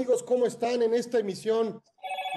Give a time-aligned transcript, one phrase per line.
[0.00, 0.22] amigos?
[0.22, 1.78] ¿Cómo están en esta emisión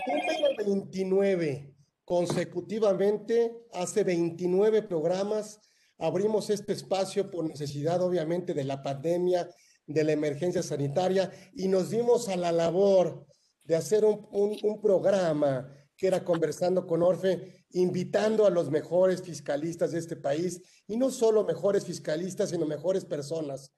[0.05, 1.73] número 29?
[2.03, 5.61] Consecutivamente, hace 29 programas,
[5.97, 9.49] abrimos este espacio por necesidad, obviamente, de la pandemia,
[9.87, 13.25] de la emergencia sanitaria, y nos dimos a la labor
[13.63, 19.93] de hacer un, un programa que era conversando con Orfe, invitando a los mejores fiscalistas
[19.93, 23.71] de este país, y no solo mejores fiscalistas, sino mejores personas.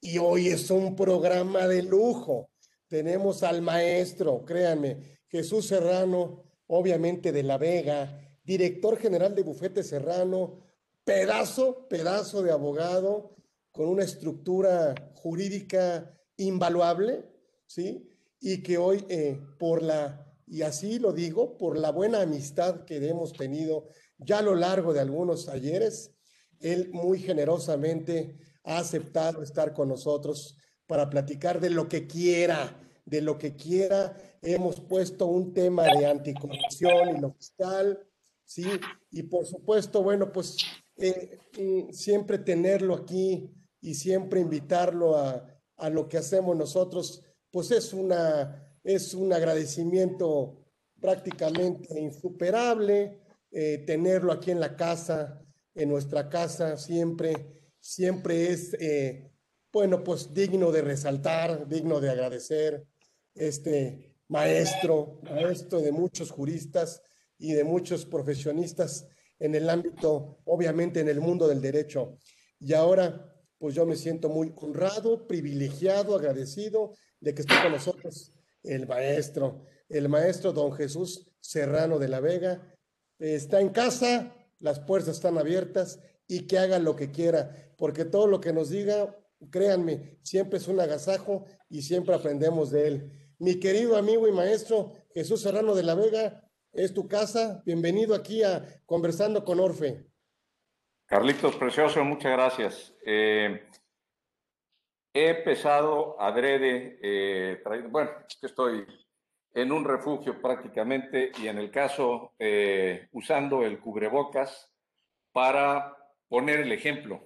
[0.00, 2.50] Y hoy es un programa de lujo
[2.88, 10.60] tenemos al maestro, créanme, Jesús Serrano, obviamente de La Vega, director general de Bufete Serrano,
[11.04, 13.36] pedazo, pedazo de abogado
[13.72, 17.24] con una estructura jurídica invaluable,
[17.66, 18.08] ¿sí?
[18.40, 22.96] Y que hoy, eh, por la, y así lo digo, por la buena amistad que
[23.08, 26.12] hemos tenido ya a lo largo de algunos ayeres,
[26.60, 30.56] él muy generosamente ha aceptado estar con nosotros
[30.86, 34.16] para platicar de lo que quiera, de lo que quiera.
[34.42, 38.06] Hemos puesto un tema de anticorrupción y lo fiscal,
[38.44, 38.64] ¿sí?
[39.10, 40.56] Y por supuesto, bueno, pues
[40.96, 43.50] eh, mm, siempre tenerlo aquí
[43.80, 50.64] y siempre invitarlo a, a, lo que hacemos nosotros, pues es, una, es un agradecimiento
[51.00, 53.20] prácticamente insuperable,
[53.50, 55.40] eh, tenerlo aquí en la casa,
[55.74, 59.30] en nuestra casa, siempre, siempre es, eh,
[59.74, 62.86] bueno, pues digno de resaltar, digno de agradecer
[63.34, 67.02] este maestro, maestro de muchos juristas
[67.38, 69.08] y de muchos profesionistas
[69.40, 72.18] en el ámbito, obviamente en el mundo del derecho.
[72.60, 78.32] Y ahora, pues yo me siento muy honrado, privilegiado, agradecido de que esté con nosotros
[78.62, 82.76] el maestro, el maestro don Jesús Serrano de la Vega.
[83.18, 88.28] Está en casa, las puertas están abiertas y que haga lo que quiera, porque todo
[88.28, 89.18] lo que nos diga,
[89.50, 93.12] créanme, siempre es un agasajo y siempre aprendemos de él.
[93.38, 97.62] Mi querido amigo y maestro Jesús Serrano de la Vega, es tu casa.
[97.64, 100.06] Bienvenido aquí a Conversando con Orfe.
[101.06, 102.94] Carlitos, precioso, muchas gracias.
[103.06, 103.62] Eh,
[105.12, 108.84] he empezado adrede, eh, bueno, es que estoy
[109.52, 114.72] en un refugio prácticamente y en el caso eh, usando el cubrebocas
[115.32, 115.96] para
[116.28, 117.24] poner el ejemplo,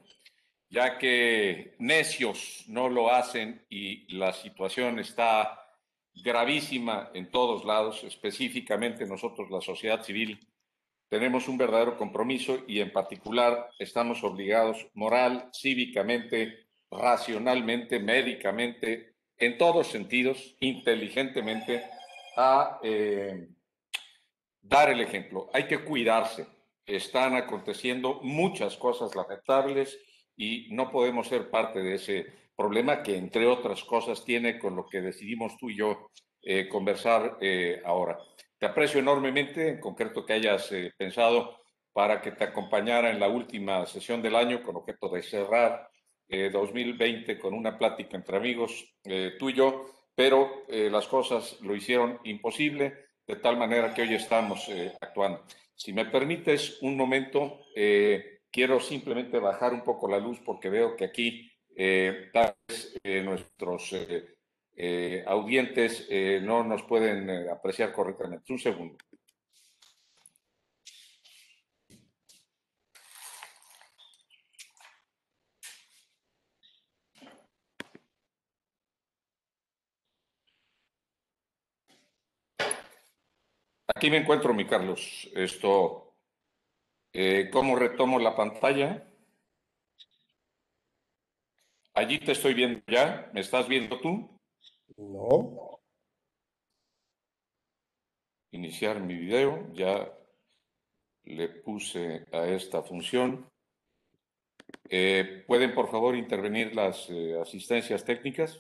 [0.71, 5.65] ya que necios no lo hacen y la situación está
[6.15, 10.41] gravísima en todos lados, específicamente nosotros, la sociedad civil,
[11.09, 19.87] tenemos un verdadero compromiso y en particular estamos obligados moral, cívicamente, racionalmente, médicamente, en todos
[19.87, 21.83] sentidos, inteligentemente,
[22.37, 23.49] a eh,
[24.61, 25.49] dar el ejemplo.
[25.55, 26.47] Hay que cuidarse.
[26.85, 29.99] Están aconteciendo muchas cosas lamentables
[30.39, 32.27] y no podemos ser parte de ese
[32.57, 36.11] problema que, entre otras cosas, tiene con lo que decidimos tú y yo
[36.43, 38.19] eh, conversar eh, ahora.
[38.57, 41.59] Te aprecio enormemente, en concreto que hayas eh, pensado
[41.93, 45.91] para que te acompañara en la última sesión del año con objeto de cerrar
[46.29, 48.95] 2020 con una plática entre amigos
[49.39, 52.93] tú y yo, pero las cosas lo hicieron imposible,
[53.27, 55.43] de tal manera que hoy estamos actuando.
[55.75, 57.63] Si me permites un momento,
[58.51, 63.23] quiero simplemente bajar un poco la luz porque veo que aquí eh, tal vez eh,
[63.23, 63.95] nuestros
[64.77, 66.09] eh, audientes
[66.43, 68.53] no nos pueden apreciar correctamente.
[68.53, 68.97] Un segundo.
[83.95, 85.29] Aquí me encuentro, mi Carlos.
[85.35, 86.08] Esto,
[87.51, 89.05] ¿cómo retomo la pantalla?
[91.95, 93.29] Allí te estoy viendo ya.
[93.35, 94.39] ¿Me estás viendo tú?
[94.97, 95.81] No.
[98.53, 99.73] Iniciar mi video.
[99.73, 100.17] Ya
[101.25, 103.51] le puse a esta función.
[104.89, 108.57] Eh, ¿Pueden, por favor, intervenir las eh, asistencias técnicas?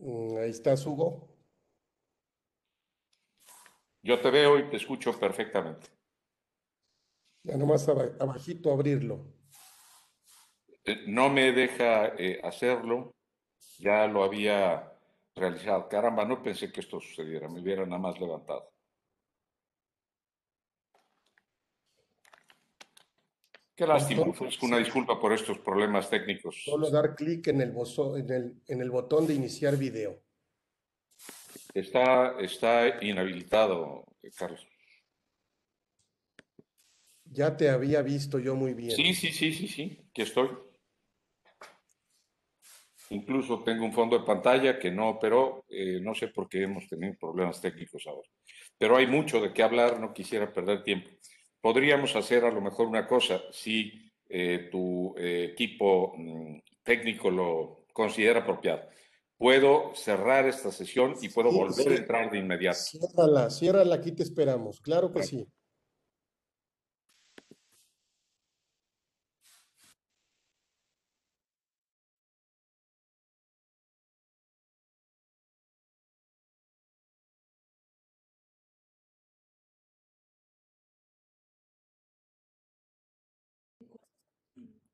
[0.00, 1.29] Mm, ahí está, Hugo.
[4.02, 5.88] Yo te veo y te escucho perfectamente.
[7.42, 9.26] Ya nomás abajito abrirlo.
[10.84, 13.14] Eh, no me deja eh, hacerlo,
[13.78, 14.92] ya lo había
[15.34, 15.88] realizado.
[15.88, 18.72] Caramba, no pensé que esto sucediera, me hubiera nada más levantado.
[23.74, 26.62] Qué lástima, es una disculpa por estos problemas técnicos.
[26.64, 27.74] Solo dar clic en el,
[28.16, 30.20] en, el, en el botón de iniciar video.
[31.74, 34.04] Está, está inhabilitado,
[34.36, 34.66] Carlos.
[37.24, 38.90] Ya te había visto yo muy bien.
[38.90, 40.48] Sí, sí, sí, sí, sí, que estoy.
[43.10, 46.88] Incluso tengo un fondo de pantalla que no operó, eh, no sé por qué hemos
[46.88, 48.28] tenido problemas técnicos ahora.
[48.78, 51.10] Pero hay mucho de qué hablar, no quisiera perder tiempo.
[51.60, 57.86] Podríamos hacer a lo mejor una cosa, si eh, tu eh, equipo mm, técnico lo
[57.92, 58.88] considera apropiado.
[59.40, 62.78] Puedo cerrar esta sesión y puedo volver a entrar de inmediato.
[62.78, 64.82] Ciérrala, ciérrala, aquí te esperamos.
[64.82, 65.48] Claro que sí.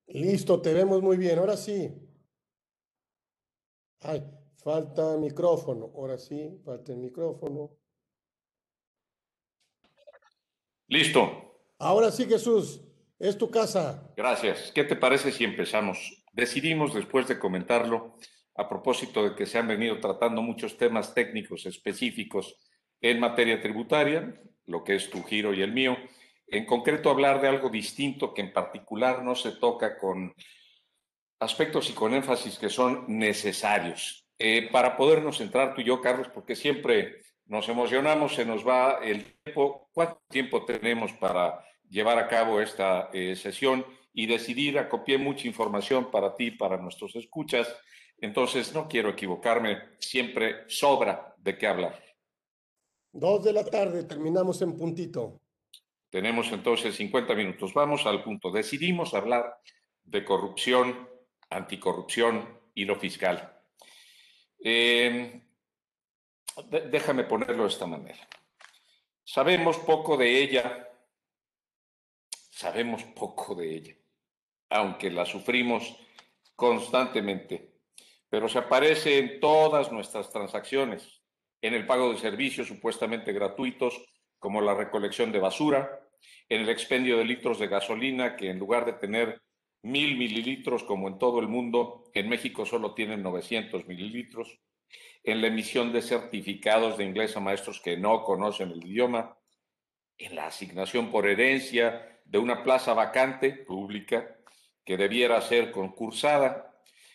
[0.07, 1.37] Listo, te vemos muy bien.
[1.41, 2.06] Ahora sí.
[4.01, 4.23] Ay,
[4.63, 5.93] falta micrófono.
[5.95, 7.71] Ahora sí, falta el micrófono.
[10.89, 11.61] Listo.
[11.79, 12.81] Ahora sí, Jesús,
[13.19, 14.13] es tu casa.
[14.17, 14.71] Gracias.
[14.73, 16.25] ¿Qué te parece si empezamos?
[16.33, 18.17] Decidimos, después de comentarlo,
[18.55, 22.59] a propósito de que se han venido tratando muchos temas técnicos específicos
[23.01, 25.97] en materia tributaria, lo que es tu giro y el mío,
[26.47, 30.35] en concreto hablar de algo distinto que en particular no se toca con
[31.39, 34.27] aspectos y con énfasis que son necesarios.
[34.39, 38.99] Eh, para podernos centrar tú y yo, Carlos, porque siempre nos emocionamos, se nos va
[39.03, 39.89] el tiempo.
[39.93, 44.79] ¿Cuánto tiempo tenemos para llevar a cabo esta eh, sesión y decidir?
[44.79, 47.73] Acopié mucha información para ti, para nuestros escuchas.
[48.19, 52.03] Entonces, no quiero equivocarme, siempre sobra de qué hablar.
[53.13, 55.41] Dos de la tarde, terminamos en puntito.
[56.11, 57.73] Tenemos entonces 50 minutos.
[57.75, 58.51] Vamos al punto.
[58.51, 59.59] Decidimos hablar
[60.05, 61.09] de corrupción,
[61.51, 63.61] anticorrupción y lo fiscal.
[64.59, 65.43] Eh,
[66.91, 68.29] déjame ponerlo de esta manera.
[69.25, 70.89] Sabemos poco de ella,
[72.51, 73.97] sabemos poco de ella,
[74.71, 75.97] aunque la sufrimos
[76.55, 77.75] constantemente,
[78.29, 81.23] pero se aparece en todas nuestras transacciones,
[81.61, 84.05] en el pago de servicios supuestamente gratuitos
[84.39, 86.01] como la recolección de basura,
[86.49, 89.43] en el expendio de litros de gasolina, que en lugar de tener
[89.83, 94.59] mil mililitros como en todo el mundo, en México solo tienen 900 mililitros,
[95.23, 99.37] en la emisión de certificados de inglés a maestros que no conocen el idioma,
[100.19, 104.37] en la asignación por herencia de una plaza vacante pública
[104.85, 106.73] que debiera ser concursada,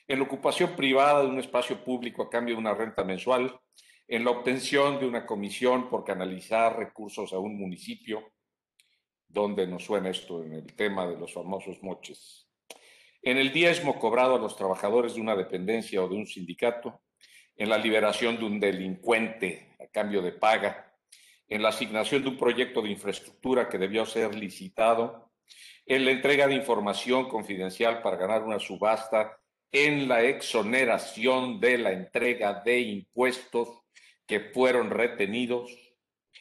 [0.07, 3.57] en la ocupación privada de un espacio público a cambio de una renta mensual,
[4.07, 8.33] en la obtención de una comisión por canalizar recursos a un municipio,
[9.25, 12.50] donde nos suena esto en el tema de los famosos moches.
[13.23, 17.01] En el diezmo cobrado a los trabajadores de una dependencia o de un sindicato,
[17.55, 20.95] en la liberación de un delincuente a cambio de paga,
[21.47, 25.31] en la asignación de un proyecto de infraestructura que debió ser licitado,
[25.85, 29.37] en la entrega de información confidencial para ganar una subasta,
[29.71, 33.81] en la exoneración de la entrega de impuestos
[34.25, 35.71] que fueron retenidos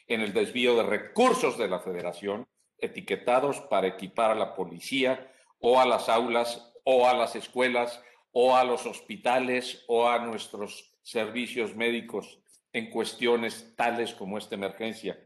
[0.07, 2.47] en el desvío de recursos de la federación,
[2.79, 8.01] etiquetados para equipar a la policía o a las aulas o a las escuelas
[8.31, 12.41] o a los hospitales o a nuestros servicios médicos
[12.73, 15.19] en cuestiones tales como esta emergencia.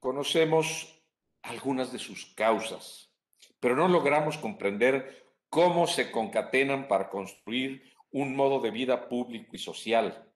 [0.00, 1.02] Conocemos
[1.42, 3.12] algunas de sus causas,
[3.60, 9.58] pero no logramos comprender cómo se concatenan para construir un modo de vida público y
[9.58, 10.32] social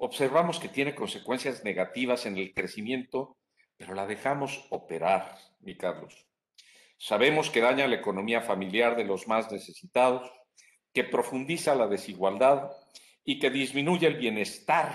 [0.00, 3.36] observamos que tiene consecuencias negativas en el crecimiento,
[3.76, 6.26] pero la dejamos operar, mi Carlos.
[7.02, 10.30] Sabemos que daña la economía familiar de los más necesitados,
[10.92, 12.72] que profundiza la desigualdad
[13.24, 14.94] y que disminuye el bienestar,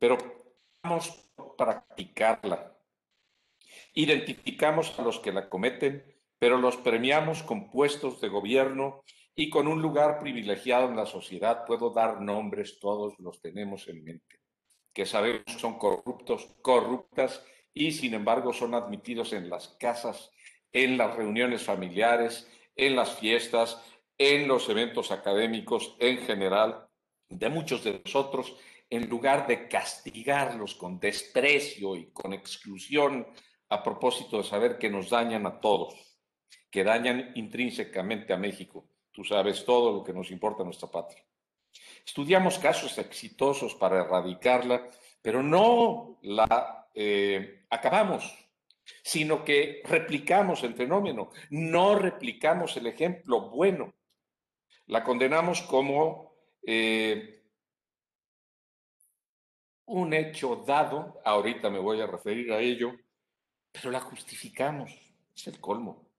[0.00, 0.18] pero
[0.82, 2.76] vamos a practicarla.
[3.94, 6.04] Identificamos a los que la cometen,
[6.36, 9.04] pero los premiamos con puestos de gobierno
[9.36, 14.02] y con un lugar privilegiado en la sociedad, puedo dar nombres, todos los tenemos en
[14.02, 14.40] mente,
[14.92, 20.32] que sabemos son corruptos, corruptas y sin embargo son admitidos en las casas,
[20.72, 23.82] en las reuniones familiares, en las fiestas,
[24.16, 26.88] en los eventos académicos en general
[27.28, 28.56] de muchos de nosotros,
[28.90, 33.26] en lugar de castigarlos con desprecio y con exclusión
[33.68, 35.94] a propósito de saber que nos dañan a todos,
[36.70, 41.24] que dañan intrínsecamente a México Tú sabes todo lo que nos importa a nuestra patria.
[42.06, 44.86] Estudiamos casos exitosos para erradicarla,
[45.20, 48.47] pero no la eh, acabamos,
[49.02, 53.94] sino que replicamos el fenómeno, no replicamos el ejemplo bueno.
[54.86, 56.34] La condenamos como
[56.66, 57.42] eh,
[59.86, 62.92] un hecho dado, ahorita me voy a referir a ello,
[63.72, 64.90] pero la justificamos,
[65.34, 66.10] es el colmo.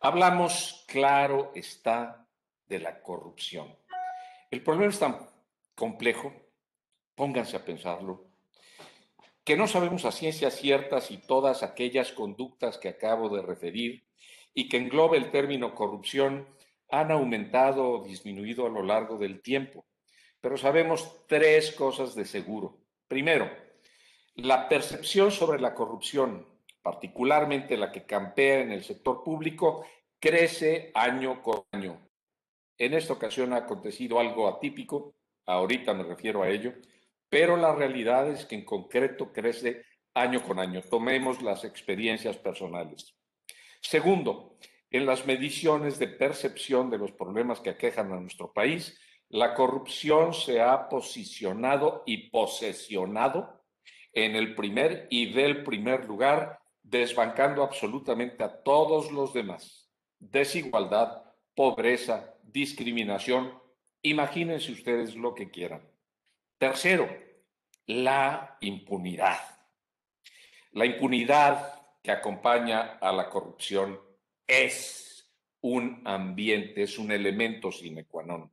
[0.00, 2.26] Hablamos, claro está,
[2.66, 3.76] de la corrupción.
[4.50, 5.18] El problema es tan
[5.74, 6.32] complejo,
[7.14, 8.27] pónganse a pensarlo,
[9.48, 14.04] que no sabemos a ciencia cierta si todas aquellas conductas que acabo de referir
[14.52, 16.46] y que engloba el término corrupción
[16.90, 19.86] han aumentado o disminuido a lo largo del tiempo.
[20.42, 22.76] Pero sabemos tres cosas de seguro.
[23.06, 23.50] Primero,
[24.34, 26.46] la percepción sobre la corrupción,
[26.82, 29.86] particularmente la que campea en el sector público,
[30.20, 32.06] crece año con año.
[32.76, 35.14] En esta ocasión ha acontecido algo atípico,
[35.46, 36.74] ahorita me refiero a ello,
[37.28, 40.82] pero la realidad es que en concreto crece año con año.
[40.82, 43.14] Tomemos las experiencias personales.
[43.80, 44.56] Segundo,
[44.90, 50.32] en las mediciones de percepción de los problemas que aquejan a nuestro país, la corrupción
[50.32, 53.62] se ha posicionado y posesionado
[54.12, 59.90] en el primer y del primer lugar, desbancando absolutamente a todos los demás.
[60.18, 61.22] Desigualdad,
[61.54, 63.52] pobreza, discriminación,
[64.02, 65.82] imagínense ustedes lo que quieran.
[66.58, 67.08] Tercero,
[67.86, 69.38] la impunidad.
[70.72, 74.00] La impunidad que acompaña a la corrupción
[74.44, 78.50] es un ambiente, es un elemento sine qua non.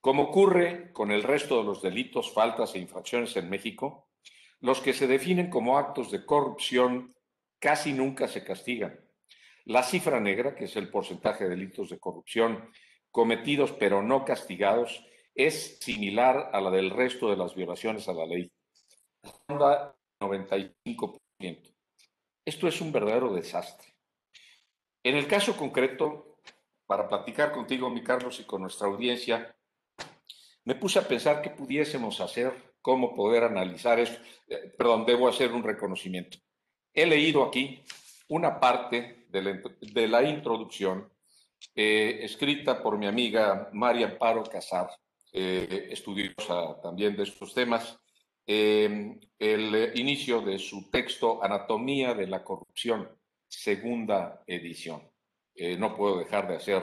[0.00, 4.10] Como ocurre con el resto de los delitos, faltas e infracciones en México,
[4.58, 7.14] los que se definen como actos de corrupción
[7.60, 8.98] casi nunca se castigan.
[9.66, 12.70] La cifra negra, que es el porcentaje de delitos de corrupción
[13.12, 18.26] cometidos pero no castigados, es similar a la del resto de las violaciones a la
[18.26, 18.50] ley.
[19.48, 21.74] Ronda 95%.
[22.46, 23.94] Esto es un verdadero desastre.
[25.02, 26.38] En el caso concreto,
[26.86, 29.54] para platicar contigo, mi Carlos, y con nuestra audiencia,
[30.64, 34.18] me puse a pensar qué pudiésemos hacer, cómo poder analizar eso.
[34.48, 36.38] Eh, perdón, debo hacer un reconocimiento.
[36.92, 37.82] He leído aquí
[38.28, 41.10] una parte de la, introducción
[41.74, 44.88] eh, escrita por mi amiga María Amparo Casar,
[45.34, 47.98] eh, estudiosa también de estos temas,
[48.46, 53.08] el inicio de su texto Anatomía de la corrupción,
[53.48, 55.02] segunda edición.
[55.78, 56.82] no puedo dejar de hacer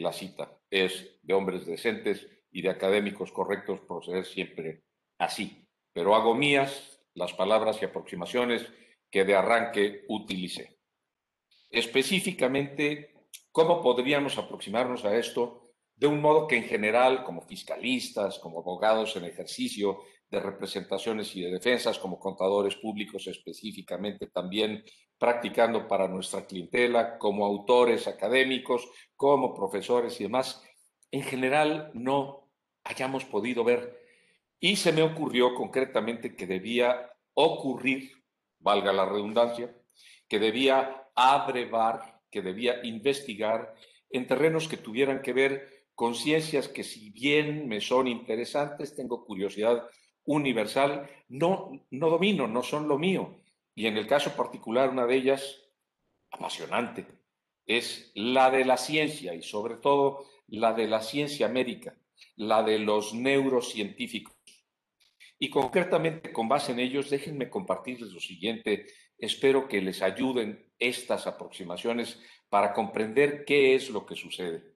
[0.00, 0.58] la cita.
[0.68, 4.82] Es de hombres decentes y de académicos correctos proceder siempre
[5.18, 5.66] así.
[5.92, 8.66] Pero hago mías las palabras y aproximaciones
[9.10, 10.78] que de arranque utilicé.
[11.70, 13.14] Específicamente,
[13.50, 19.16] ¿cómo podríamos aproximarnos a esto de un modo que en general, como fiscalistas, como abogados
[19.16, 24.82] en ejercicio de representaciones y de defensas, como contadores públicos específicamente, también
[25.18, 30.62] practicando para nuestra clientela, como autores académicos, como profesores y demás,
[31.10, 32.50] en general no
[32.82, 34.00] hayamos podido ver.
[34.58, 38.12] Y se me ocurrió concretamente que debía ocurrir,
[38.58, 39.74] valga la redundancia,
[40.28, 43.74] que debía abrevar, que debía investigar
[44.10, 45.68] en terrenos que tuvieran que ver
[46.02, 49.84] con ciencias que si bien me son interesantes, tengo curiosidad
[50.24, 53.40] universal, no, no domino, no son lo mío.
[53.72, 55.62] Y en el caso particular, una de ellas,
[56.32, 57.06] apasionante,
[57.66, 61.96] es la de la ciencia y sobre todo la de la ciencia médica
[62.34, 64.34] la de los neurocientíficos.
[65.38, 68.86] Y concretamente, con base en ellos, déjenme compartirles lo siguiente.
[69.16, 74.71] Espero que les ayuden estas aproximaciones para comprender qué es lo que sucede.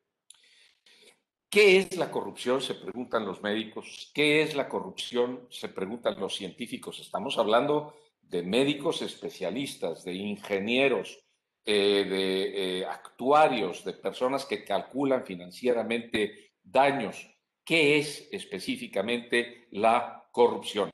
[1.49, 2.61] ¿Qué es la corrupción?
[2.61, 4.11] Se preguntan los médicos.
[4.15, 5.47] ¿Qué es la corrupción?
[5.51, 7.01] Se preguntan los científicos.
[7.01, 11.19] Estamos hablando de médicos especialistas, de ingenieros,
[11.65, 17.29] eh, de eh, actuarios, de personas que calculan financieramente daños,
[17.67, 20.89] ¿Qué es específicamente la corrupción?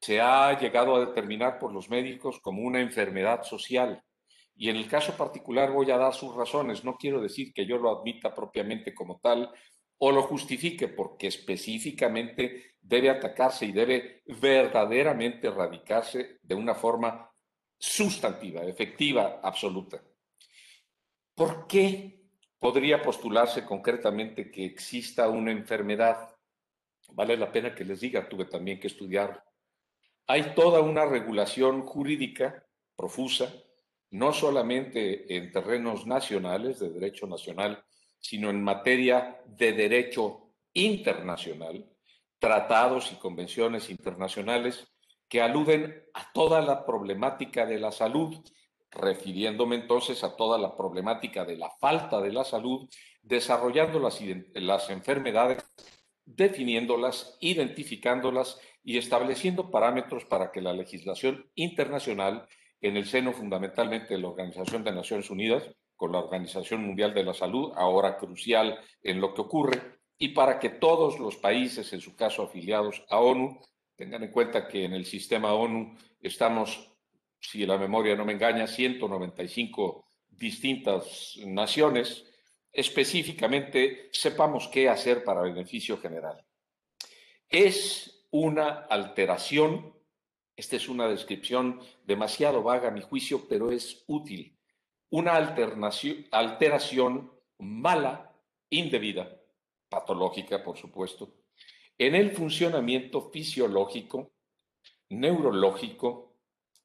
[0.00, 4.02] Se ha llegado a determinar por los médicos como una enfermedad social.
[4.56, 6.84] Y en el caso particular voy a dar sus razones.
[6.84, 9.52] No quiero decir que yo lo admita propiamente como tal
[9.98, 17.30] o lo justifique, porque específicamente debe atacarse y debe verdaderamente erradicarse de una forma
[17.78, 20.02] sustantiva, efectiva, absoluta.
[21.34, 22.16] ¿Por qué
[22.58, 26.36] podría postularse concretamente que exista una enfermedad.
[27.12, 29.44] Vale la pena que les diga, tuve también que estudiar.
[30.26, 33.54] Hay toda una regulación jurídica profusa,
[34.10, 37.84] no solamente en terrenos nacionales, de derecho nacional,
[38.18, 41.88] sino en materia de derecho internacional,
[42.38, 44.86] tratados y convenciones internacionales
[45.28, 48.36] que aluden a toda la problemática de la salud
[48.96, 52.88] refiriéndome entonces a toda la problemática de la falta de la salud,
[53.22, 54.20] desarrollando las,
[54.54, 55.64] las enfermedades,
[56.24, 62.48] definiéndolas, identificándolas y estableciendo parámetros para que la legislación internacional,
[62.80, 65.64] en el seno fundamentalmente de la Organización de Naciones Unidas,
[65.96, 70.58] con la Organización Mundial de la Salud, ahora crucial en lo que ocurre, y para
[70.58, 73.60] que todos los países, en su caso afiliados a ONU,
[73.96, 76.92] tengan en cuenta que en el sistema ONU estamos,
[77.40, 82.24] si la memoria no me engaña, 195 distintas naciones,
[82.72, 86.44] específicamente sepamos qué hacer para beneficio general.
[87.48, 89.94] Es una alteración,
[90.56, 94.58] esta es una descripción demasiado vaga a mi juicio, pero es útil,
[95.10, 98.34] una alteración mala,
[98.70, 99.40] indebida,
[99.88, 101.34] patológica, por supuesto,
[101.98, 104.32] en el funcionamiento fisiológico,
[105.10, 106.36] neurológico,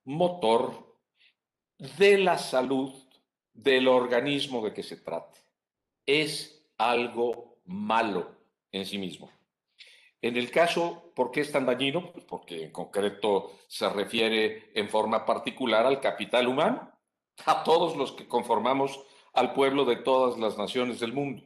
[0.05, 0.97] motor
[1.97, 2.93] de la salud
[3.53, 5.39] del organismo de que se trate.
[6.05, 8.35] Es algo malo
[8.71, 9.29] en sí mismo.
[10.21, 12.11] En el caso, ¿por qué es tan dañino?
[12.11, 16.91] Pues porque en concreto se refiere en forma particular al capital humano,
[17.45, 18.99] a todos los que conformamos
[19.33, 21.43] al pueblo de todas las naciones del mundo.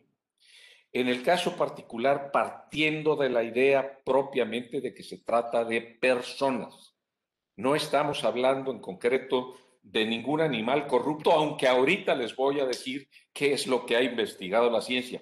[0.91, 6.95] En el caso particular, partiendo de la idea propiamente de que se trata de personas.
[7.57, 13.07] No estamos hablando en concreto de ningún animal corrupto, aunque ahorita les voy a decir
[13.33, 15.21] qué es lo que ha investigado la ciencia.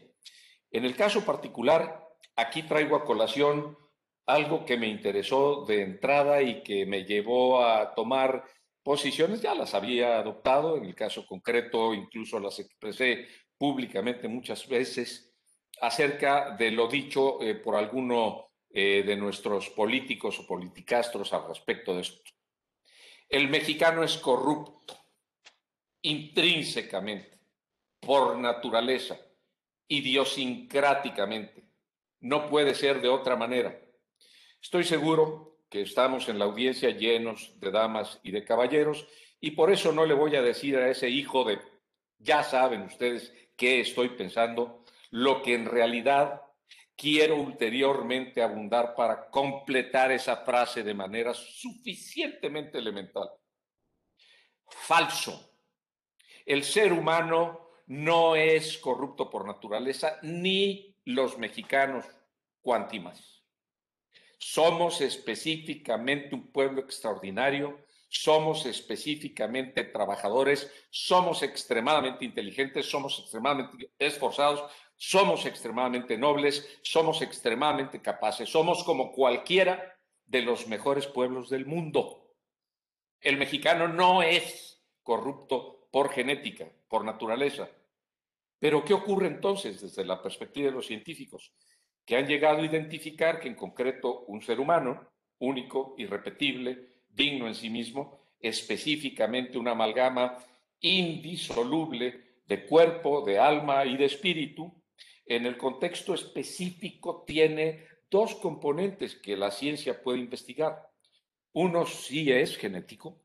[0.72, 2.04] En el caso particular,
[2.36, 3.78] aquí traigo a colación
[4.26, 8.44] algo que me interesó de entrada y que me llevó a tomar
[8.82, 15.34] posiciones, ya las había adoptado, en el caso concreto incluso las expresé públicamente muchas veces,
[15.82, 21.94] acerca de lo dicho eh, por alguno eh, de nuestros políticos o politicastros al respecto
[21.96, 22.22] de esto.
[23.30, 24.98] El mexicano es corrupto
[26.02, 27.40] intrínsecamente,
[28.00, 29.18] por naturaleza,
[29.88, 31.63] idiosincráticamente.
[32.24, 33.78] No puede ser de otra manera.
[34.62, 39.06] Estoy seguro que estamos en la audiencia llenos de damas y de caballeros
[39.42, 41.60] y por eso no le voy a decir a ese hijo de,
[42.20, 46.44] ya saben ustedes qué estoy pensando, lo que en realidad
[46.96, 53.30] quiero ulteriormente abundar para completar esa frase de manera suficientemente elemental.
[54.70, 55.58] Falso.
[56.46, 62.06] El ser humano no es corrupto por naturaleza, ni los mexicanos
[62.64, 63.44] cuantimas.
[64.40, 75.46] Somos específicamente un pueblo extraordinario, somos específicamente trabajadores, somos extremadamente inteligentes, somos extremadamente esforzados, somos
[75.46, 82.36] extremadamente nobles, somos extremadamente capaces, somos como cualquiera de los mejores pueblos del mundo.
[83.20, 87.70] El mexicano no es corrupto por genética, por naturaleza.
[88.60, 91.54] Pero ¿qué ocurre entonces desde la perspectiva de los científicos?
[92.06, 97.56] Que han llegado a identificar que en concreto un ser humano, único, irrepetible, digno en
[97.56, 100.38] sí mismo, específicamente una amalgama
[100.80, 104.74] indisoluble de cuerpo, de alma y de espíritu,
[105.26, 110.90] en el contexto específico tiene dos componentes que la ciencia puede investigar.
[111.54, 113.24] Uno sí es genético,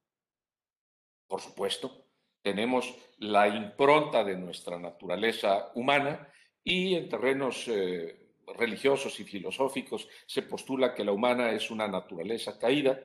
[1.29, 2.07] por supuesto,
[2.43, 6.33] tenemos la impronta de nuestra naturaleza humana
[6.65, 12.59] y en terrenos eh, religiosos y filosóficos se postula que la humana es una naturaleza
[12.59, 13.01] caída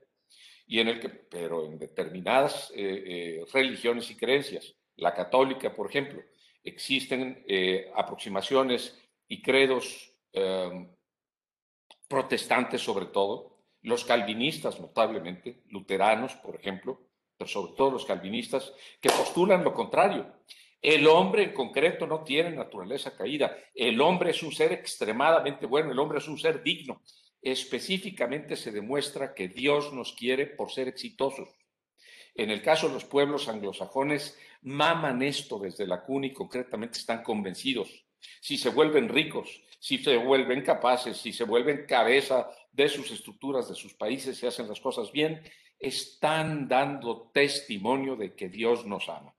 [0.65, 5.89] y en el que, pero en determinadas eh, eh, religiones y creencias, la católica, por
[5.89, 6.21] ejemplo,
[6.63, 10.89] existen eh, aproximaciones y credos em,
[12.08, 17.01] protestantes sobre todo, los calvinistas notablemente, luteranos, por ejemplo,
[17.38, 20.32] pero sobre todo los calvinistas, que postulan lo contrario.
[20.84, 23.56] El hombre en concreto no tiene naturaleza caída.
[23.74, 27.02] El hombre es un ser extremadamente bueno, el hombre es un ser digno.
[27.41, 31.48] Específicamente se demuestra que Dios nos quiere por ser exitosos.
[32.36, 37.24] En el caso de los pueblos anglosajones, maman esto desde la cuna y concretamente están
[37.24, 38.04] convencidos.
[38.41, 43.69] Si se vuelven ricos, si se vuelven capaces, si se vuelven cabeza de sus estructuras,
[43.69, 45.41] de sus países, y hacen las cosas bien,
[45.80, 49.33] están dando testimonio de que Dios nos ama.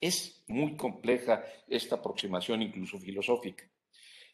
[0.00, 3.64] Es muy compleja esta aproximación, incluso filosófica.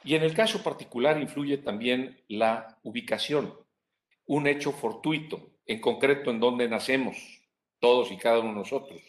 [0.05, 3.55] Y en el caso particular influye también la ubicación,
[4.27, 7.17] un hecho fortuito, en concreto en donde nacemos,
[7.79, 9.01] todos y cada uno de nosotros.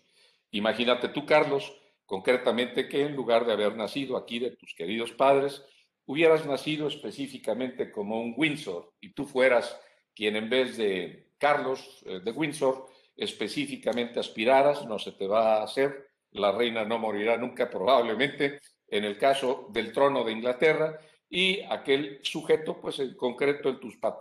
[0.51, 5.63] Imagínate tú, Carlos, concretamente que en lugar de haber nacido aquí de tus queridos padres,
[6.05, 9.79] hubieras nacido específicamente como un Windsor y tú fueras
[10.13, 15.63] quien en vez de Carlos eh, de Windsor específicamente aspiraras, no se te va a
[15.63, 21.61] hacer, la reina no morirá nunca probablemente, en el caso del trono de Inglaterra, y
[21.61, 23.69] aquel sujeto, pues en concreto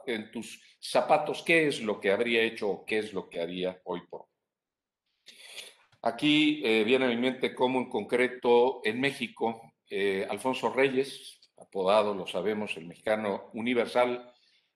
[0.07, 3.79] en tus, zapatos, ¿qué es lo que habría hecho o qué es lo que haría
[3.85, 4.27] hoy por hoy?
[6.01, 12.15] Aquí eh, viene a mi mente cómo en concreto en México, eh, Alfonso Reyes, apodado,
[12.15, 14.33] lo sabemos, el mexicano universal,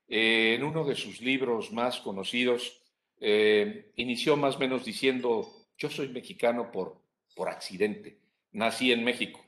[0.07, 2.83] eh, en uno de sus libros más conocidos,
[3.19, 7.01] inició más o menos diciendo, yo soy mexicano por,
[7.37, 8.19] por accidente,
[8.53, 9.45] nací en México.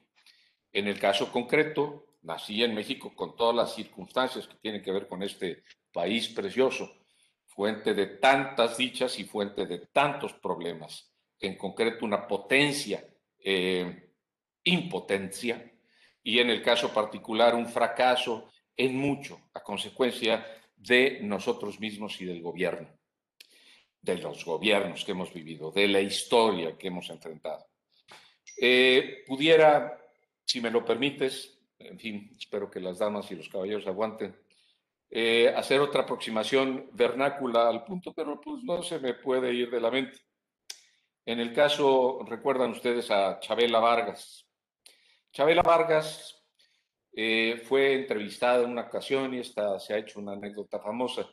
[0.71, 5.09] En el caso concreto, nací en México con todas las circunstancias que tienen que ver
[5.09, 6.95] con este país precioso,
[7.47, 13.03] fuente de tantas dichas y fuente de tantos problemas, en concreto una potencia,
[13.43, 14.13] eh,
[14.65, 15.73] impotencia,
[16.23, 20.47] y en el caso particular un fracaso en mucho a consecuencia
[20.77, 22.89] de nosotros mismos y del gobierno,
[24.03, 27.67] de los gobiernos que hemos vivido, de la historia que hemos enfrentado.
[28.57, 30.01] Eh, pudiera,
[30.45, 34.37] si me lo permites, en fin, espero que las damas y los caballeros aguanten,
[35.11, 39.81] eh, hacer otra aproximación vernácula al punto, pero pues no se me puede ir de
[39.81, 40.19] la mente.
[41.25, 44.47] En el caso, recuerdan ustedes a Chabela Vargas.
[45.33, 46.39] Chabela Vargas
[47.13, 51.29] eh, fue entrevistada en una ocasión y esta se ha hecho una anécdota famosa.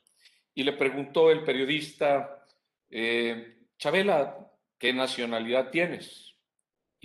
[0.54, 2.46] Y le preguntó el periodista,
[2.90, 6.25] eh, Chabela, ¿qué nacionalidad tienes?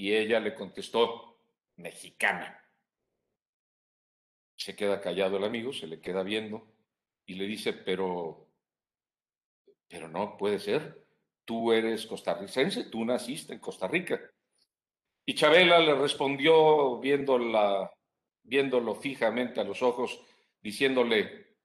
[0.00, 1.36] Y ella le contestó,
[1.76, 2.58] mexicana.
[4.56, 6.66] Se queda callado el amigo, se le queda viendo
[7.26, 8.48] y le dice, pero,
[9.86, 11.04] pero no puede ser.
[11.44, 14.18] Tú eres costarricense, tú naciste en Costa Rica.
[15.26, 17.92] Y Chabela le respondió viendo la,
[18.42, 20.18] viéndolo fijamente a los ojos,
[20.62, 21.56] diciéndole,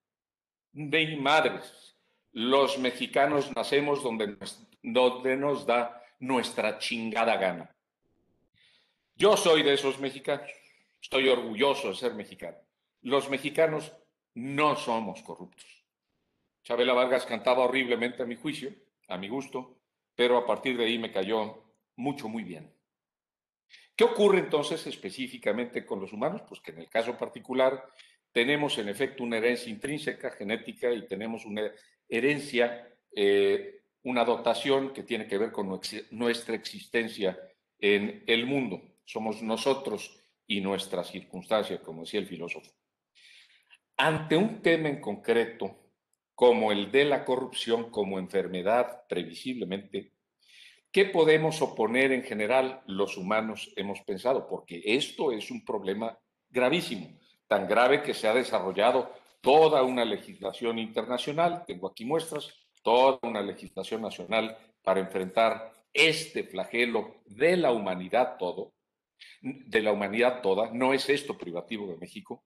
[0.73, 1.95] de madres,
[2.33, 4.35] los mexicanos nacemos donde,
[4.83, 7.74] donde nos da nuestra chingada gana.
[9.17, 10.51] Yo soy de esos mexicanos,
[11.01, 12.57] estoy orgulloso de ser mexicano.
[13.01, 13.93] Los mexicanos
[14.33, 15.85] no somos corruptos.
[16.63, 18.73] Chabela Vargas cantaba horriblemente a mi juicio,
[19.07, 19.77] a mi gusto,
[20.15, 21.63] pero a partir de ahí me cayó
[21.95, 22.69] mucho, muy bien.
[23.95, 26.41] ¿Qué ocurre entonces específicamente con los humanos?
[26.45, 27.87] Pues que en el caso particular
[28.33, 31.71] tenemos en efecto una herencia intrínseca, genética, y tenemos una
[32.09, 35.79] herencia, eh, una dotación que tiene que ver con
[36.11, 37.39] nuestra existencia
[37.79, 38.94] en el mundo.
[39.05, 42.71] Somos nosotros y nuestra circunstancia, como decía el filósofo.
[43.97, 45.93] Ante un tema en concreto,
[46.33, 50.15] como el de la corrupción como enfermedad previsiblemente
[50.95, 54.47] ¿Qué podemos oponer en general los humanos hemos pensado?
[54.47, 56.17] Porque esto es un problema
[56.49, 62.49] gravísimo, tan grave que se ha desarrollado toda una legislación internacional, tengo aquí muestras,
[62.81, 68.71] toda una legislación nacional para enfrentar este flagelo de la humanidad todo,
[69.41, 72.45] de la humanidad toda, no es esto privativo de México.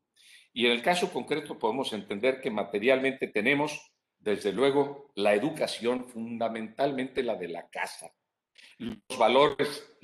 [0.53, 7.23] Y en el caso concreto podemos entender que materialmente tenemos, desde luego, la educación, fundamentalmente
[7.23, 8.11] la de la casa,
[8.77, 9.97] los valores,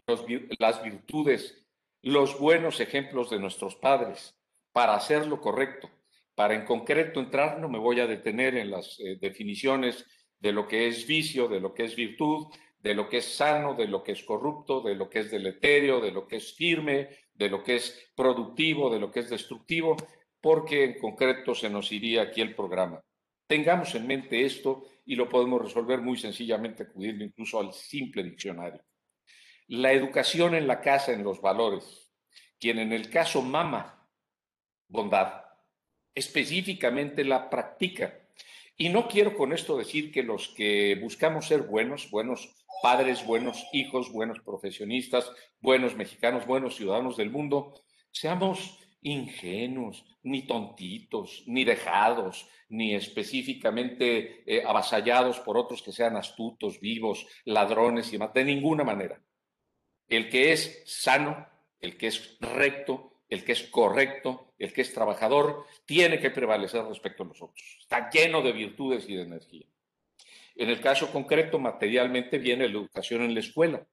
[0.60, 1.65] las virtudes,
[2.01, 4.38] los buenos ejemplos de nuestros padres
[4.71, 5.89] para hacer lo correcto.
[6.36, 10.06] Para en concreto entrar, no me voy a detener en las eh, definiciones
[10.39, 12.47] de lo que es vicio, de lo que es virtud,
[12.86, 16.00] de lo que es sano, de lo que es corrupto, de lo que es deleterio,
[16.00, 19.98] de lo que es firme, de lo que es productivo, de lo que es destructivo,
[20.39, 23.04] porque en concreto se nos iría aquí el programa.
[23.48, 28.84] Tengamos en mente esto y lo podemos resolver muy sencillamente acudiendo incluso al simple diccionario.
[29.65, 32.13] La educación en la casa, en los valores,
[32.60, 34.08] quien en el caso mama
[34.88, 35.43] bondad,
[36.13, 38.13] específicamente la practica.
[38.78, 43.65] Y no quiero con esto decir que los que buscamos ser buenos, buenos padres, buenos
[43.74, 47.74] hijos, buenos profesionistas, buenos mexicanos, buenos ciudadanos del mundo,
[48.12, 56.80] seamos ingenuos, ni tontitos, ni dejados, ni específicamente eh, avasallados por otros que sean astutos,
[56.80, 59.19] vivos, ladrones y demás, de ninguna manera.
[60.08, 61.43] El que es sano,
[61.80, 66.86] el que es recto, el que es correcto, el que es trabajador, tiene que prevalecer
[66.86, 67.78] respecto a nosotros.
[67.80, 69.65] Está lleno de virtudes y de energía.
[70.55, 73.85] En el caso concreto, materialmente viene la educación en la escuela.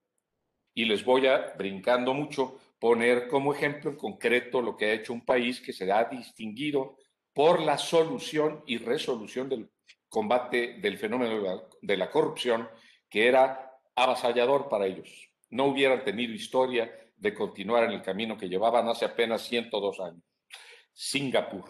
[0.74, 5.12] Y les voy a, brincando mucho, poner como ejemplo en concreto lo que ha hecho
[5.12, 6.96] un país que se ha distinguido
[7.32, 9.70] por la solución y resolución del
[10.08, 12.68] combate del fenómeno de la, corrupción,
[13.08, 15.30] que era avasallador para ellos.
[15.50, 20.22] No hubieran tenido historia de continuar en el camino que llevaban hace apenas 102 años.
[20.92, 21.64] Singapur.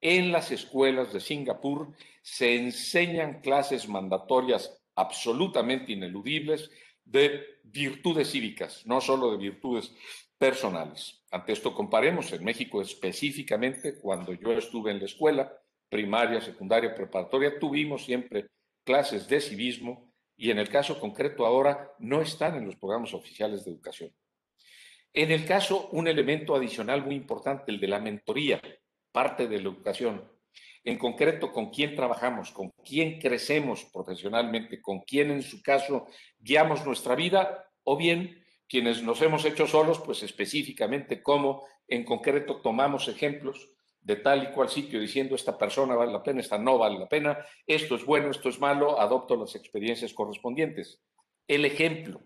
[0.00, 6.70] En las escuelas de Singapur se enseñan clases mandatorias absolutamente ineludibles
[7.04, 9.92] de virtudes cívicas, no solo de virtudes
[10.36, 11.24] personales.
[11.30, 15.52] Ante esto comparemos en México específicamente, cuando yo estuve en la escuela,
[15.88, 18.46] primaria, secundaria, preparatoria, tuvimos siempre
[18.84, 23.64] clases de civismo y en el caso concreto ahora no están en los programas oficiales
[23.64, 24.14] de educación.
[25.12, 28.60] En el caso, un elemento adicional muy importante, el de la mentoría,
[29.12, 30.30] parte de la educación.
[30.84, 36.06] En concreto, con quién trabajamos, con quién crecemos profesionalmente, con quién en su caso
[36.38, 42.60] guiamos nuestra vida, o bien quienes nos hemos hecho solos, pues específicamente cómo en concreto
[42.60, 46.78] tomamos ejemplos de tal y cual sitio diciendo esta persona vale la pena, esta no
[46.78, 51.02] vale la pena, esto es bueno, esto es malo, adopto las experiencias correspondientes.
[51.46, 52.22] El ejemplo,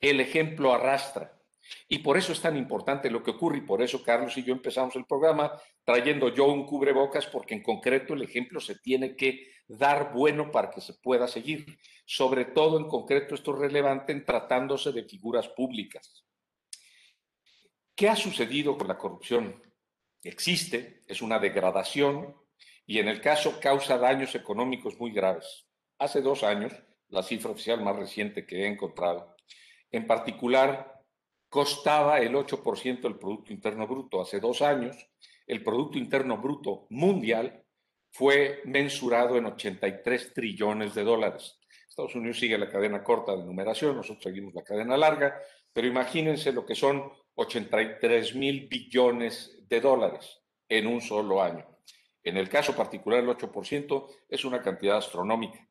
[0.00, 1.39] el ejemplo arrastra.
[1.88, 4.52] Y por eso es tan importante lo que ocurre y por eso Carlos y yo
[4.52, 5.52] empezamos el programa
[5.84, 10.70] trayendo yo un cubrebocas porque en concreto el ejemplo se tiene que dar bueno para
[10.70, 11.78] que se pueda seguir.
[12.04, 16.24] Sobre todo en concreto esto es relevante en tratándose de figuras públicas.
[17.94, 19.62] ¿Qué ha sucedido con la corrupción?
[20.22, 22.36] Existe, es una degradación
[22.86, 25.66] y en el caso causa daños económicos muy graves.
[25.98, 26.72] Hace dos años,
[27.08, 29.36] la cifra oficial más reciente que he encontrado,
[29.90, 30.99] en particular
[31.50, 34.22] costaba el 8% del Producto Interno Bruto.
[34.22, 34.96] Hace dos años,
[35.46, 37.64] el Producto Interno Bruto mundial
[38.12, 41.58] fue mensurado en 83 trillones de dólares.
[41.88, 45.38] Estados Unidos sigue la cadena corta de numeración, nosotros seguimos la cadena larga,
[45.72, 51.66] pero imagínense lo que son 83 mil billones de dólares en un solo año.
[52.22, 55.66] En el caso particular, el 8% es una cantidad astronómica.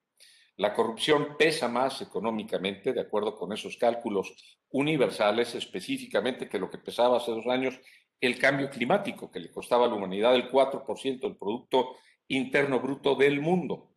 [0.60, 4.34] La corrupción pesa más económicamente, de acuerdo con esos cálculos
[4.72, 7.80] universales, específicamente que lo que pesaba hace dos años
[8.20, 11.96] el cambio climático, que le costaba a la humanidad el 4% del Producto
[12.28, 13.96] Interno Bruto del mundo,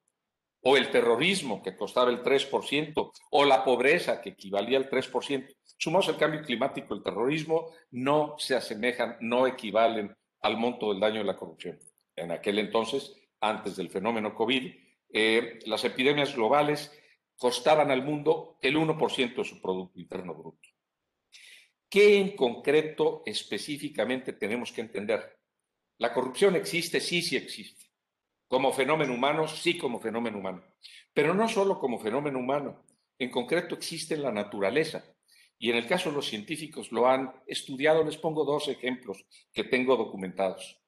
[0.61, 5.53] o el terrorismo, que costaba el 3%, o la pobreza, que equivalía al 3%.
[5.77, 11.18] Sumados al cambio climático, el terrorismo no se asemejan, no equivalen al monto del daño
[11.18, 11.81] de la corrupción.
[12.14, 14.82] En aquel entonces, antes del fenómeno COVID,
[15.12, 16.90] eh, las epidemias globales
[17.37, 20.68] costaban al mundo el 1% de su Producto Interno Bruto.
[21.88, 25.38] ¿Qué en concreto específicamente tenemos que entender?
[25.98, 27.90] La corrupción existe, sí, sí existe.
[28.48, 30.64] Como fenómeno humano, sí como fenómeno humano.
[31.12, 32.85] Pero no solo como fenómeno humano,
[33.18, 35.05] en concreto existe en la naturaleza.
[35.59, 39.64] Y en el caso de los científicos lo han estudiado, les pongo dos ejemplos que
[39.64, 40.81] tengo documentados.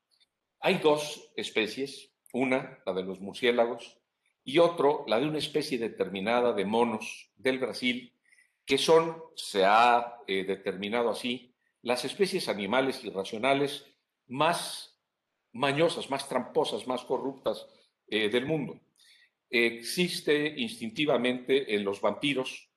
[0.60, 4.00] Hay dos especies, una, la de los murciélagos,
[4.44, 8.12] y otro, la de una especie determinada de monos del Brasil,
[8.64, 13.86] que son, se ha eh, determinado así, las especies animales irracionales
[14.26, 14.98] más
[15.52, 17.66] mañosas, más tramposas, más corruptas
[18.08, 18.80] eh, del mundo.
[19.48, 22.68] Existe instintivamente en los vampiros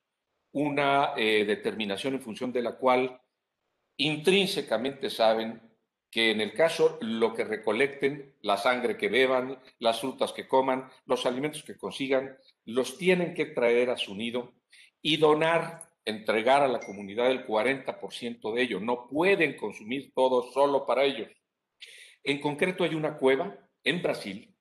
[0.52, 3.20] una eh, determinación en función de la cual
[3.96, 5.60] intrínsecamente saben
[6.10, 10.88] que en el caso lo que recolecten, la sangre que beban, las frutas que coman,
[11.06, 14.54] los alimentos que consigan, los tienen que traer a su nido
[15.02, 18.80] y donar, entregar a la comunidad el 40% de ello.
[18.80, 21.28] No pueden consumir todo solo para ellos.
[22.24, 24.54] En concreto hay una cueva en Brasil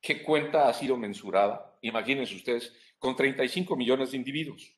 [0.00, 4.76] que cuenta, ha sido mensurada, imagínense ustedes, con 35 millones de individuos.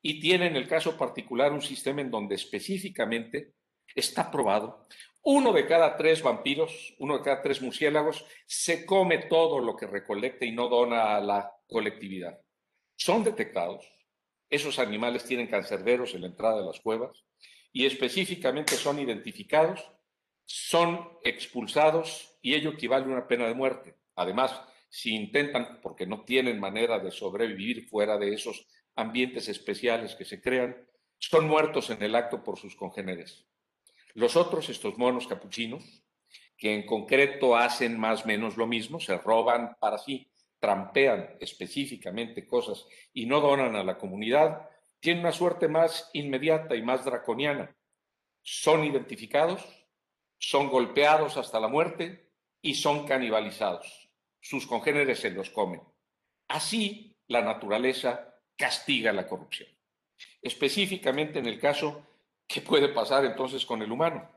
[0.00, 3.54] Y tiene en el caso particular un sistema en donde específicamente
[3.94, 4.86] está probado
[5.24, 9.86] uno de cada tres vampiros, uno de cada tres murciélagos, se come todo lo que
[9.86, 12.38] recolecta y no dona a la colectividad.
[12.96, 13.90] Son detectados.
[14.50, 17.24] Esos animales tienen cancerberos en la entrada de las cuevas
[17.72, 19.90] y específicamente son identificados,
[20.44, 23.96] son expulsados y ello equivale a una pena de muerte.
[24.16, 24.60] Además,
[24.90, 30.40] si intentan, porque no tienen manera de sobrevivir fuera de esos ambientes especiales que se
[30.40, 30.76] crean,
[31.18, 33.46] son muertos en el acto por sus congéneres.
[34.14, 36.04] Los otros, estos monos capuchinos,
[36.56, 42.46] que en concreto hacen más o menos lo mismo, se roban para sí, trampean específicamente
[42.46, 44.68] cosas y no donan a la comunidad,
[45.00, 47.76] tienen una suerte más inmediata y más draconiana.
[48.40, 49.62] Son identificados,
[50.38, 52.30] son golpeados hasta la muerte
[52.62, 54.10] y son canibalizados.
[54.40, 55.82] Sus congéneres se los comen.
[56.48, 59.68] Así la naturaleza castiga la corrupción.
[60.40, 62.06] Específicamente en el caso
[62.46, 64.30] ¿Qué puede pasar entonces con el humano?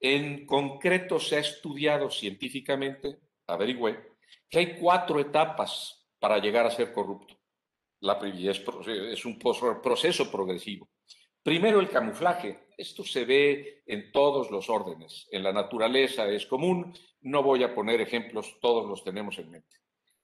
[0.00, 4.14] En concreto se ha estudiado científicamente, averigüé,
[4.50, 7.38] que hay cuatro etapas para llegar a ser corrupto.
[8.00, 10.88] La es, es un proceso progresivo.
[11.42, 12.68] Primero el camuflaje.
[12.76, 15.28] Esto se ve en todos los órdenes.
[15.30, 16.92] En la naturaleza es común.
[17.20, 19.76] No voy a poner ejemplos, todos los tenemos en mente.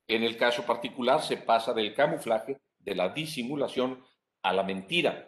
[0.08, 4.04] En el caso particular se pasa del camuflaje, de la disimulación,
[4.42, 5.27] a la mentira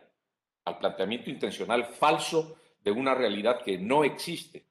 [0.70, 4.66] al planteamiento intencional falso de una realidad que no existe,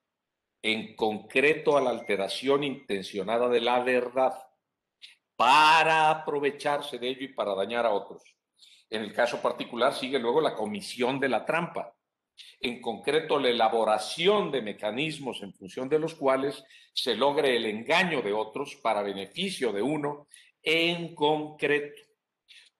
[0.61, 4.33] en concreto a la alteración intencionada de la verdad,
[5.35, 8.23] para aprovecharse de ello y para dañar a otros.
[8.89, 11.95] En el caso particular sigue luego la comisión de la trampa.
[12.61, 18.21] en concreto la elaboración de mecanismos en función de los cuales se logre el engaño
[18.21, 20.27] de otros para beneficio de uno
[20.61, 22.01] en concreto.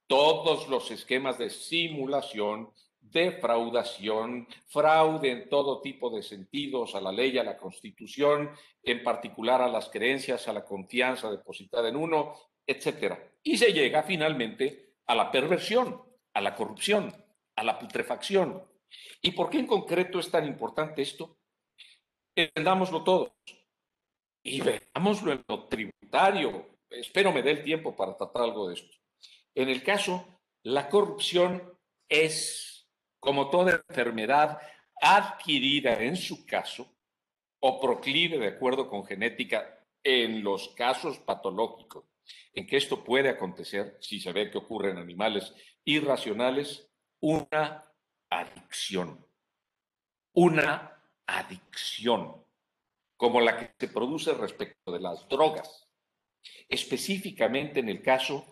[0.08, 2.72] Todos los esquemas de simulación,
[3.12, 8.52] defraudación, fraude en todo tipo de sentidos a la ley, a la constitución,
[8.84, 12.34] en particular a las creencias, a la confianza depositada en uno,
[12.66, 13.16] etc.
[13.44, 16.02] Y se llega finalmente a la perversión,
[16.34, 17.14] a la corrupción,
[17.56, 18.64] a la putrefacción.
[19.22, 21.38] ¿Y por qué en concreto es tan importante esto?
[22.36, 23.32] Entendámoslo todos
[24.44, 26.80] y veámoslo en lo tributario.
[26.90, 28.96] Espero me dé el tiempo para tratar algo de esto.
[29.54, 32.69] En el caso, la corrupción es,
[33.20, 34.60] como toda enfermedad
[35.02, 36.94] adquirida en su caso,
[37.62, 42.06] o proclive de acuerdo con genética en los casos patológicos
[42.54, 45.54] en que esto puede acontecer, si se ve que ocurre en animales
[45.84, 47.86] irracionales, una
[48.30, 49.26] adicción.
[50.34, 52.44] Una adicción,
[53.18, 55.88] como la que se produce respecto de las drogas.
[56.68, 58.46] Específicamente en el caso,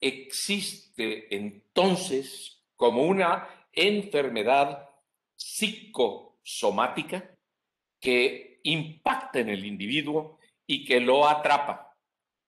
[0.00, 4.88] existe entonces como una enfermedad
[5.36, 7.30] psicosomática
[8.00, 11.86] que impacta en el individuo y que lo atrapa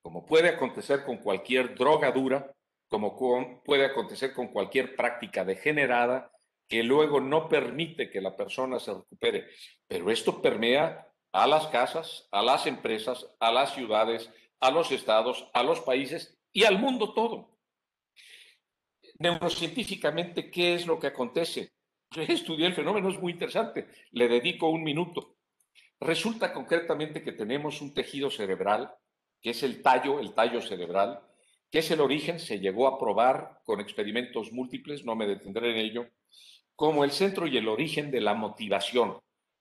[0.08, 2.54] como puede acontecer con cualquier droga dura,
[2.88, 3.14] como
[3.62, 6.32] puede acontecer con cualquier práctica degenerada
[6.66, 9.48] que luego no permite que la persona se recupere.
[9.86, 15.46] Pero esto permea a las casas, a las empresas, a las ciudades, a los estados,
[15.52, 17.57] a los países y al mundo todo.
[19.18, 21.72] Neurocientíficamente, ¿qué es lo que acontece?
[22.10, 25.36] Yo estudié el fenómeno, es muy interesante, le dedico un minuto.
[26.00, 28.92] Resulta concretamente que tenemos un tejido cerebral
[29.40, 31.20] que es el tallo, el tallo cerebral,
[31.70, 35.76] que es el origen, se llegó a probar con experimentos múltiples, no me detendré en
[35.76, 36.06] ello,
[36.74, 39.18] como el centro y el origen de la motivación.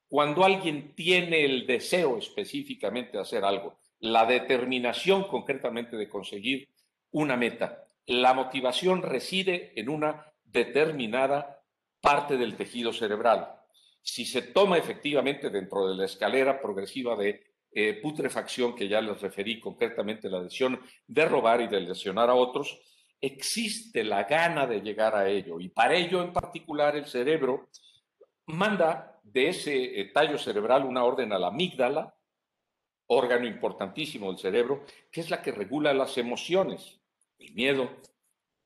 [0.07, 6.69] Cuando alguien tiene el deseo específicamente de hacer algo, la determinación concretamente de conseguir
[7.11, 11.61] una meta, la motivación reside en una determinada
[12.01, 13.53] parte del tejido cerebral.
[14.01, 19.21] Si se toma efectivamente dentro de la escalera progresiva de eh, putrefacción, que ya les
[19.21, 22.79] referí concretamente, la lesión de robar y de lesionar a otros,
[23.19, 25.59] existe la gana de llegar a ello.
[25.59, 27.69] Y para ello, en particular, el cerebro
[28.45, 32.15] manda de ese eh, tallo cerebral una orden a la amígdala,
[33.07, 36.96] órgano importantísimo del cerebro, que es la que regula las emociones,
[37.39, 38.01] el miedo,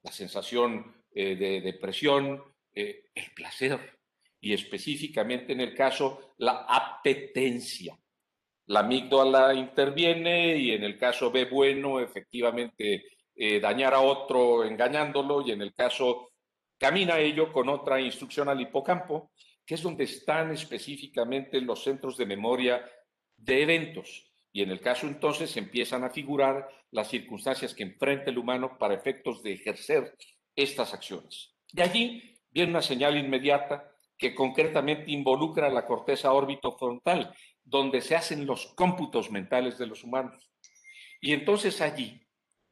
[0.03, 3.99] la sensación eh, de depresión, el placer
[4.39, 7.97] y específicamente en el caso la apetencia
[8.71, 13.03] la amígdala interviene y en el caso B bueno, efectivamente
[13.35, 16.29] eh, dañar a otro engañándolo y en el caso
[16.77, 19.31] camina ello con otra instrucción al hipocampo,
[19.65, 22.89] que es donde están específicamente los centros de memoria
[23.35, 24.31] de eventos.
[24.53, 28.93] Y en el caso entonces empiezan a figurar las circunstancias que enfrenta el humano para
[28.93, 30.15] efectos de ejercer
[30.55, 31.55] estas acciones.
[31.71, 38.15] De allí viene una señal inmediata que concretamente involucra la corteza órbito frontal donde se
[38.15, 40.51] hacen los cómputos mentales de los humanos.
[41.21, 42.27] Y entonces allí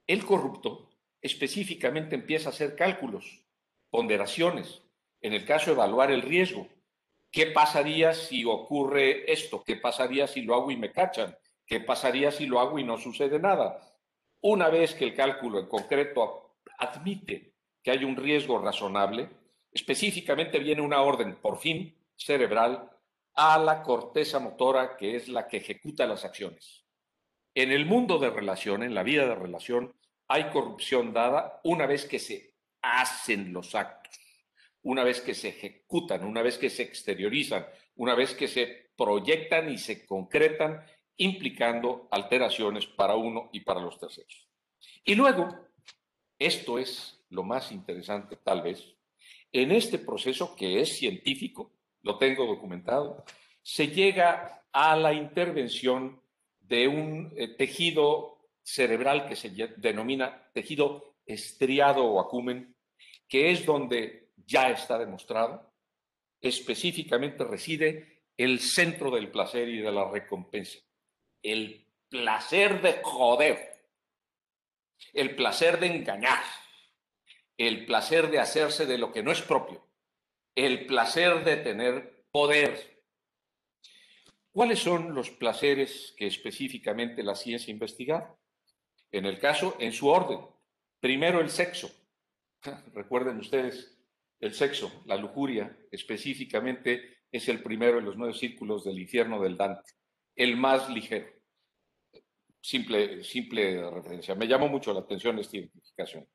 [0.06, 0.90] el corrupto
[1.22, 3.46] específicamente empieza a hacer cálculos,
[3.90, 4.84] ponderaciones,
[5.22, 6.68] en el caso de evaluar el riesgo.
[7.32, 9.64] ¿Qué pasaría si ocurre esto?
[9.64, 11.38] ¿Qué pasaría si lo hago y me cachan?
[11.66, 13.89] ¿Qué pasaría si lo hago y no sucede nada?
[14.42, 19.30] Una vez que el cálculo en concreto admite que hay un riesgo razonable,
[19.72, 22.90] específicamente viene una orden, por fin, cerebral,
[23.34, 26.86] a la corteza motora, que es la que ejecuta las acciones.
[27.54, 29.94] En el mundo de relación, en la vida de relación,
[30.28, 34.20] hay corrupción dada una vez que se hacen los actos,
[34.84, 39.70] una vez que se ejecutan, una vez que se exteriorizan, una vez que se proyectan
[39.70, 40.86] y se concretan,
[41.20, 44.48] implicando alteraciones para uno y para los terceros.
[45.04, 45.68] Y luego,
[46.38, 48.96] esto es lo más interesante tal vez,
[49.52, 53.24] en este proceso que es científico, lo tengo documentado,
[53.62, 56.22] se llega a la intervención
[56.60, 62.76] de un eh, tejido cerebral que se denomina tejido estriado o acumen,
[63.28, 65.74] que es donde ya está demostrado,
[66.40, 70.80] específicamente reside el centro del placer y de la recompensa.
[71.42, 73.84] El placer de joder,
[75.14, 76.44] el placer de engañar,
[77.58, 79.88] el placer de hacerse de lo que no es propio,
[80.56, 83.04] el placer de tener poder.
[84.52, 88.36] ¿Cuáles son los placeres que específicamente la ciencia investiga?
[89.12, 90.40] En el caso, en su orden.
[91.00, 91.90] Primero, el sexo.
[92.94, 93.96] Recuerden ustedes
[94.42, 99.58] El sexo, la lujuria, específicamente, es el primero de los nueve círculos del infierno del
[99.58, 99.92] Dante,
[100.40, 101.28] el más ligero.
[102.62, 104.36] Simple, simple referencia.
[104.36, 106.28] Me llamó mucho la atención esta identificación.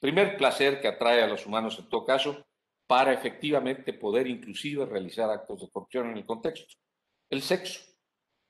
[0.00, 2.46] Primer placer que atrae a los humanos en todo caso
[2.86, 6.74] para efectivamente poder inclusive realizar actos de corrupción en el contexto.
[7.28, 7.80] El sexo.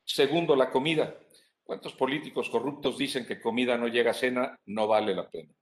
[0.04, 1.18] Segundo, la comida.
[1.64, 4.56] ¿Cuántos políticos corruptos dicen que comida no llega a cena?
[4.66, 5.52] No vale la pena.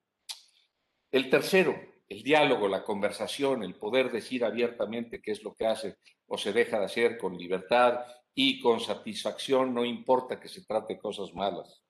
[1.10, 1.78] El tercero,
[2.10, 5.96] el diálogo, la conversación, el poder decir abiertamente qué es lo que hace
[6.26, 8.00] o se deja de hacer con libertad
[8.34, 11.84] y con satisfacción, no importa que se trate cosas malas.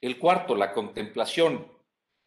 [0.00, 1.72] El cuarto, la contemplación,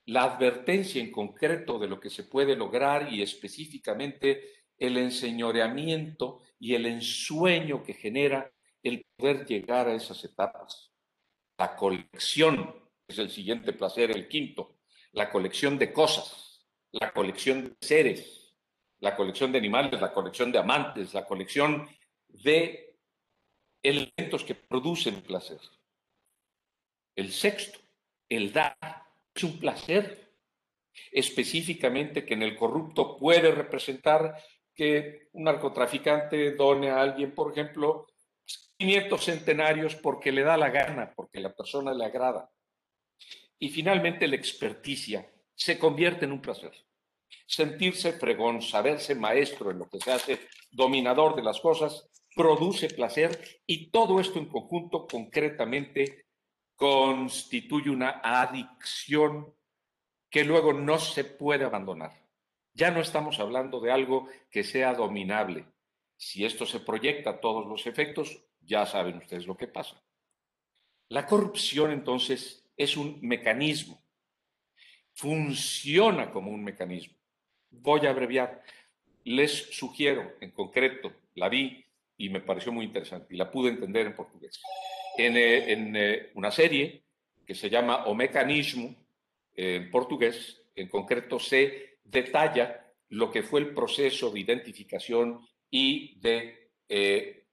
[0.05, 6.75] la advertencia en concreto de lo que se puede lograr y específicamente el enseñoreamiento y
[6.75, 8.51] el ensueño que genera
[8.83, 10.93] el poder llegar a esas etapas.
[11.57, 12.73] La colección
[13.05, 14.77] es el siguiente placer, el quinto,
[15.11, 16.50] la colección de cosas,
[16.91, 18.55] la colección de seres,
[18.99, 21.87] la colección de animales, la colección de amantes, la colección
[22.27, 22.95] de
[23.81, 25.59] elementos que producen placer.
[27.15, 27.79] El sexto,
[28.29, 28.77] el dar,
[29.33, 30.31] es un placer
[31.11, 34.35] específicamente que en el corrupto puede representar
[34.73, 38.07] que un narcotraficante done a alguien, por ejemplo,
[38.77, 42.49] 500 centenarios porque le da la gana, porque la persona le agrada.
[43.59, 45.29] Y finalmente la experticia
[45.61, 46.73] se convierte en un placer.
[47.45, 50.39] Sentirse fregón, saberse maestro en lo que se hace,
[50.71, 56.25] dominador de las cosas, produce placer y todo esto en conjunto concretamente
[56.75, 59.53] constituye una adicción
[60.31, 62.27] que luego no se puede abandonar.
[62.73, 65.67] Ya no estamos hablando de algo que sea dominable.
[66.17, 70.01] Si esto se proyecta a todos los efectos, ya saben ustedes lo que pasa.
[71.09, 74.01] La corrupción entonces es un mecanismo,
[75.21, 77.15] funciona como un mecanismo.
[77.69, 78.63] Voy a abreviar.
[79.23, 81.85] Les sugiero, en concreto, la vi
[82.17, 84.59] y me pareció muy interesante y la pude entender en portugués.
[85.15, 87.03] En, eh, en eh, una serie
[87.45, 88.95] que se llama O Mecanismo,
[89.53, 96.71] en portugués, en concreto se detalla lo que fue el proceso de identificación y de
[96.89, 97.45] eh,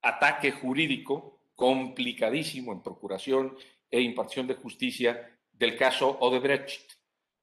[0.00, 3.56] ataque jurídico complicadísimo en procuración
[3.88, 6.92] e impartición de justicia del caso Odebrecht,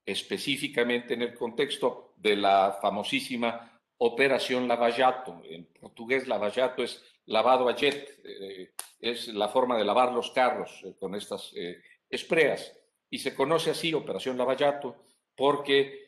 [0.05, 5.41] específicamente en el contexto de la famosísima Operación Lavallato.
[5.43, 10.82] En portugués, Lavallato es lavado a jet, eh, es la forma de lavar los carros
[10.84, 12.76] eh, con estas eh, espreas.
[13.10, 15.03] Y se conoce así, Operación Lavallato,
[15.36, 16.07] porque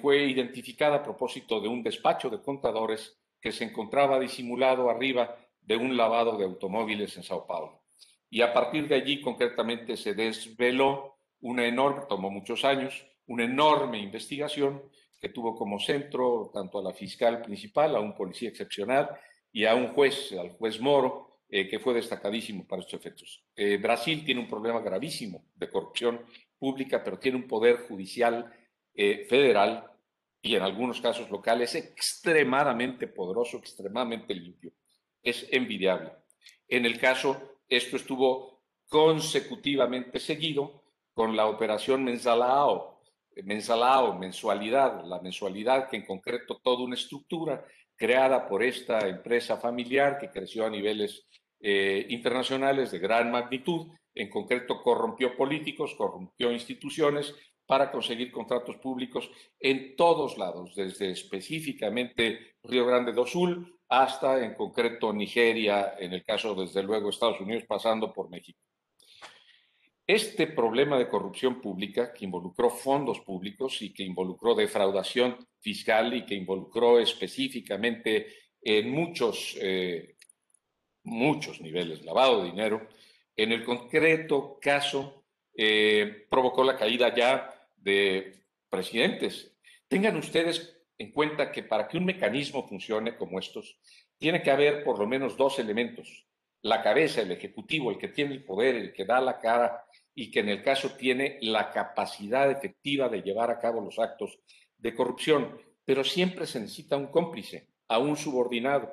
[0.00, 5.76] fue identificada a propósito de un despacho de contadores que se encontraba disimulado arriba de
[5.76, 7.82] un lavado de automóviles en Sao Paulo.
[8.30, 11.11] Y a partir de allí, concretamente, se desveló
[11.42, 14.82] una enorme, tomó muchos años, una enorme investigación
[15.20, 19.10] que tuvo como centro tanto a la fiscal principal, a un policía excepcional
[19.52, 23.44] y a un juez, al juez Moro, eh, que fue destacadísimo para estos efectos.
[23.54, 26.22] Eh, Brasil tiene un problema gravísimo de corrupción
[26.58, 28.52] pública, pero tiene un poder judicial
[28.94, 29.90] eh, federal
[30.40, 34.72] y en algunos casos locales extremadamente poderoso, extremadamente limpio
[35.22, 36.12] es envidiable.
[36.68, 40.81] En el caso, esto estuvo consecutivamente seguido
[41.14, 43.00] con la operación Mensalao,
[43.44, 47.64] Mensalao, mensualidad, la mensualidad que en concreto toda una estructura
[47.96, 51.26] creada por esta empresa familiar que creció a niveles
[51.60, 57.34] eh, internacionales de gran magnitud, en concreto corrompió políticos, corrompió instituciones
[57.66, 64.54] para conseguir contratos públicos en todos lados, desde específicamente Río Grande do Sul hasta en
[64.54, 68.58] concreto Nigeria, en el caso desde luego Estados Unidos, pasando por México.
[70.12, 76.26] Este problema de corrupción pública que involucró fondos públicos y que involucró defraudación fiscal y
[76.26, 78.26] que involucró específicamente
[78.60, 80.16] en muchos, eh,
[81.04, 82.86] muchos niveles lavado de dinero,
[83.34, 85.24] en el concreto caso
[85.56, 89.56] eh, provocó la caída ya de presidentes.
[89.88, 93.78] Tengan ustedes en cuenta que para que un mecanismo funcione como estos,
[94.18, 96.26] tiene que haber por lo menos dos elementos.
[96.60, 100.30] La cabeza, el ejecutivo, el que tiene el poder, el que da la cara y
[100.30, 104.38] que en el caso tiene la capacidad efectiva de llevar a cabo los actos
[104.78, 105.58] de corrupción.
[105.84, 108.92] Pero siempre se necesita un cómplice, a un subordinado.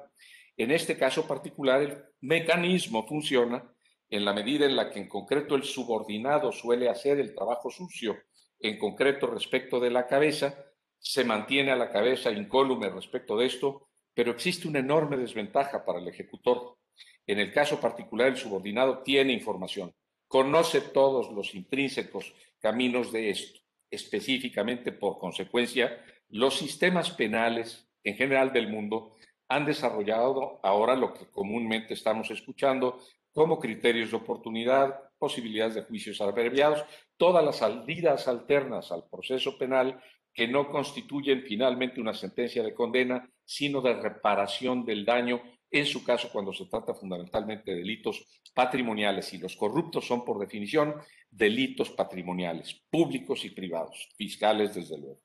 [0.57, 3.71] En este caso particular, el mecanismo funciona
[4.09, 8.17] en la medida en la que en concreto el subordinado suele hacer el trabajo sucio,
[8.59, 10.65] en concreto respecto de la cabeza,
[10.99, 15.99] se mantiene a la cabeza incólume respecto de esto, pero existe una enorme desventaja para
[15.99, 16.77] el ejecutor.
[17.25, 19.93] En el caso particular, el subordinado tiene información,
[20.29, 23.59] conoce todos los intrínsecos caminos de esto.
[23.91, 25.99] específicamente por consecuencia,
[26.29, 29.15] los sistemas penales en general del mundo
[29.47, 32.99] han desarrollado ahora lo que comúnmente estamos escuchando
[33.33, 36.85] como criterios de oportunidad, posibilidades de juicios abreviados,
[37.17, 39.99] todas las salidas alternas al proceso penal
[40.31, 45.41] que no constituyen finalmente una sentencia de condena, sino de reparación del daño,
[45.71, 50.39] en su caso cuando se trata fundamentalmente de delitos patrimoniales, y los corruptos son por
[50.39, 50.95] definición
[51.29, 55.21] delitos patrimoniales, públicos y privados, fiscales desde luego.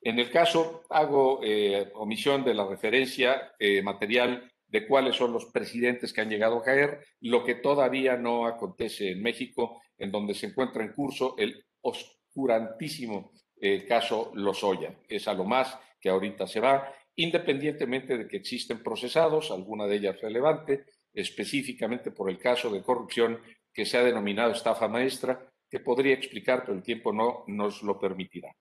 [0.00, 5.46] En el caso, hago eh, omisión de la referencia eh, material de cuáles son los
[5.46, 10.34] presidentes que han llegado a caer, lo que todavía no acontece en México, en donde
[10.34, 14.94] se encuentra en curso el oscurantísimo eh, caso Lozoya.
[15.08, 19.96] Es a lo más que ahorita se va, independientemente de que existen procesados, alguna de
[19.96, 23.40] ellas relevante, específicamente por el caso de corrupción
[23.72, 27.98] que se ha denominado estafa maestra, que podría explicar, pero el tiempo no nos lo
[27.98, 28.54] permitirá.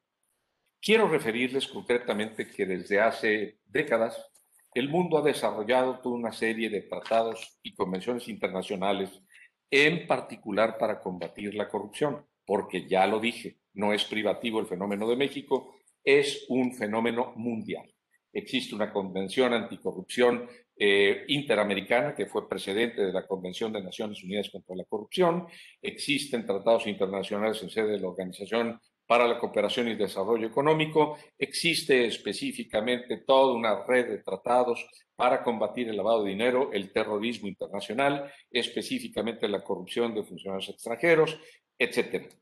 [0.81, 4.29] Quiero referirles concretamente que desde hace décadas
[4.73, 9.21] el mundo ha desarrollado toda una serie de tratados y convenciones internacionales,
[9.69, 15.07] en particular para combatir la corrupción, porque ya lo dije, no es privativo el fenómeno
[15.07, 17.92] de México, es un fenómeno mundial.
[18.33, 24.49] Existe una convención anticorrupción eh, interamericana que fue precedente de la Convención de Naciones Unidas
[24.49, 25.45] contra la Corrupción.
[25.79, 31.17] Existen tratados internacionales en sede de la Organización para la cooperación y desarrollo económico.
[31.37, 34.83] Existe específicamente toda una red de tratados
[35.15, 41.37] para combatir el lavado de dinero, el terrorismo internacional, específicamente la corrupción de funcionarios extranjeros,
[41.77, 42.33] etc.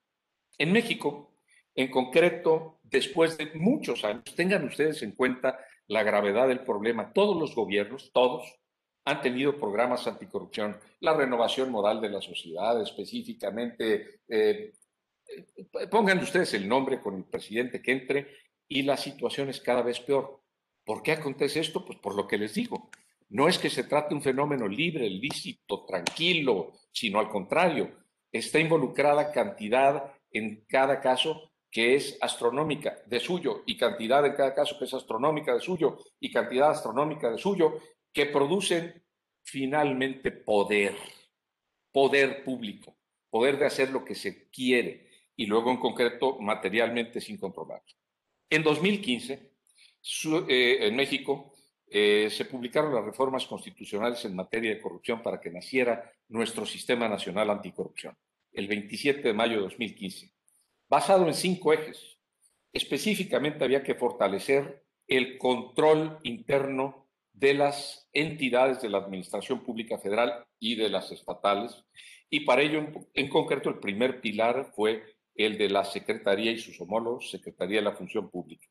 [0.57, 1.33] En México,
[1.75, 5.59] en concreto, después de muchos años, tengan ustedes en cuenta
[5.91, 7.11] la gravedad del problema.
[7.11, 8.43] Todos los gobiernos, todos,
[9.03, 14.73] han tenido programas anticorrupción, la renovación moral de la sociedad, específicamente eh,
[15.89, 18.27] pongan ustedes el nombre con el presidente que entre
[18.69, 20.41] y la situación es cada vez peor.
[20.85, 21.83] ¿Por qué acontece esto?
[21.83, 22.89] Pues por lo que les digo.
[23.27, 27.91] No es que se trate un fenómeno libre, lícito, tranquilo, sino al contrario,
[28.31, 34.53] está involucrada cantidad en cada caso que es astronómica de suyo y cantidad en cada
[34.53, 37.79] caso que es astronómica de suyo y cantidad astronómica de suyo
[38.11, 39.01] que producen
[39.43, 40.95] finalmente poder,
[41.91, 42.97] poder público,
[43.29, 47.81] poder de hacer lo que se quiere y luego en concreto materialmente sin controlar.
[48.49, 49.51] En 2015,
[50.49, 51.53] eh, en México,
[51.87, 57.07] eh, se publicaron las reformas constitucionales en materia de corrupción para que naciera nuestro Sistema
[57.07, 58.17] Nacional Anticorrupción,
[58.51, 60.31] el 27 de mayo de 2015,
[60.91, 62.17] basado en cinco ejes.
[62.73, 70.45] Específicamente había que fortalecer el control interno de las entidades de la Administración Pública Federal
[70.59, 71.85] y de las estatales,
[72.29, 76.79] y para ello, en concreto, el primer pilar fue el de la Secretaría y sus
[76.81, 78.67] homólogos, Secretaría de la Función Pública.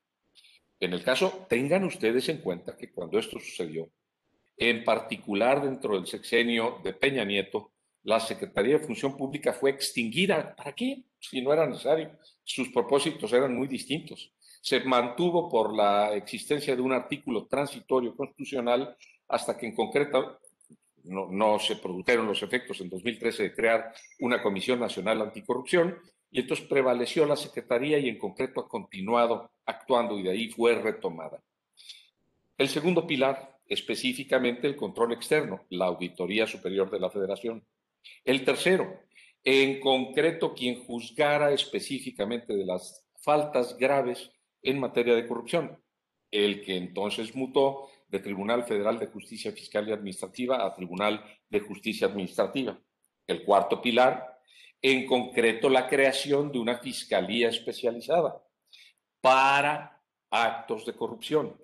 [0.78, 3.90] En el caso, tengan ustedes en cuenta que cuando esto sucedió,
[4.58, 7.72] en particular dentro del sexenio de Peña Nieto,
[8.03, 10.55] la Secretaría de Función Pública fue extinguida.
[10.57, 11.05] ¿Para qué?
[11.18, 12.11] Si no era necesario.
[12.44, 14.32] Sus propósitos eran muy distintos.
[14.62, 18.96] Se mantuvo por la existencia de un artículo transitorio constitucional
[19.28, 20.40] hasta que en concreto
[21.05, 25.96] no, se produjeron los efectos en 2013 de crear una Comisión Nacional Anticorrupción
[26.30, 30.74] y entonces prevaleció la Secretaría y en concreto ha continuado actuando y de ahí fue
[30.74, 31.42] retomada.
[32.57, 37.64] El segundo pilar, específicamente el control externo, la Auditoría Superior de la Federación.
[38.24, 39.01] El tercero,
[39.44, 44.30] en concreto quien juzgara específicamente de las faltas graves
[44.62, 45.82] en materia de corrupción,
[46.30, 51.61] el que entonces mutó de Tribunal Federal de Justicia Fiscal y Administrativa a Tribunal de
[51.61, 52.78] Justicia Administrativa.
[53.26, 54.40] El cuarto pilar,
[54.82, 58.42] en concreto la creación de una fiscalía especializada
[59.20, 61.57] para actos de corrupción.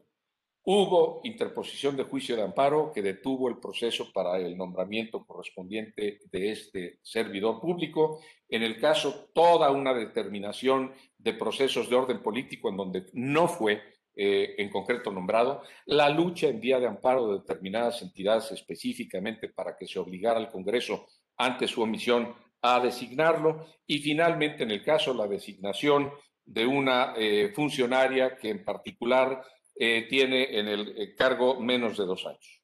[0.69, 6.51] Hubo interposición de juicio de amparo que detuvo el proceso para el nombramiento correspondiente de
[6.51, 8.19] este servidor público.
[8.49, 13.81] En el caso, toda una determinación de procesos de orden político en donde no fue
[14.17, 19.77] eh, en concreto nombrado, la lucha en vía de amparo de determinadas entidades específicamente para
[19.77, 21.07] que se obligara al Congreso
[21.37, 26.11] ante su omisión a designarlo y finalmente en el caso la designación
[26.45, 29.43] de una eh, funcionaria que en particular
[29.79, 32.63] eh, tiene en el eh, cargo menos de dos años.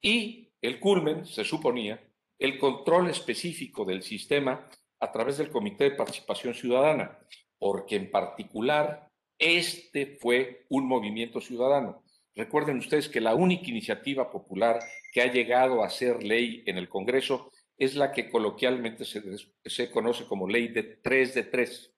[0.00, 2.02] Y el culmen, se suponía,
[2.38, 4.68] el control específico del sistema
[5.00, 7.18] a través del Comité de Participación Ciudadana,
[7.58, 12.04] porque en particular este fue un movimiento ciudadano.
[12.34, 14.78] Recuerden ustedes que la única iniciativa popular
[15.12, 19.22] que ha llegado a ser ley en el Congreso es la que coloquialmente se,
[19.64, 21.94] se conoce como ley de 3 de 3.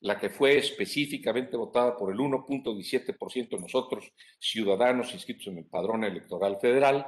[0.00, 6.04] La que fue específicamente votada por el 1.17% de nosotros, ciudadanos inscritos en el padrón
[6.04, 7.06] electoral federal,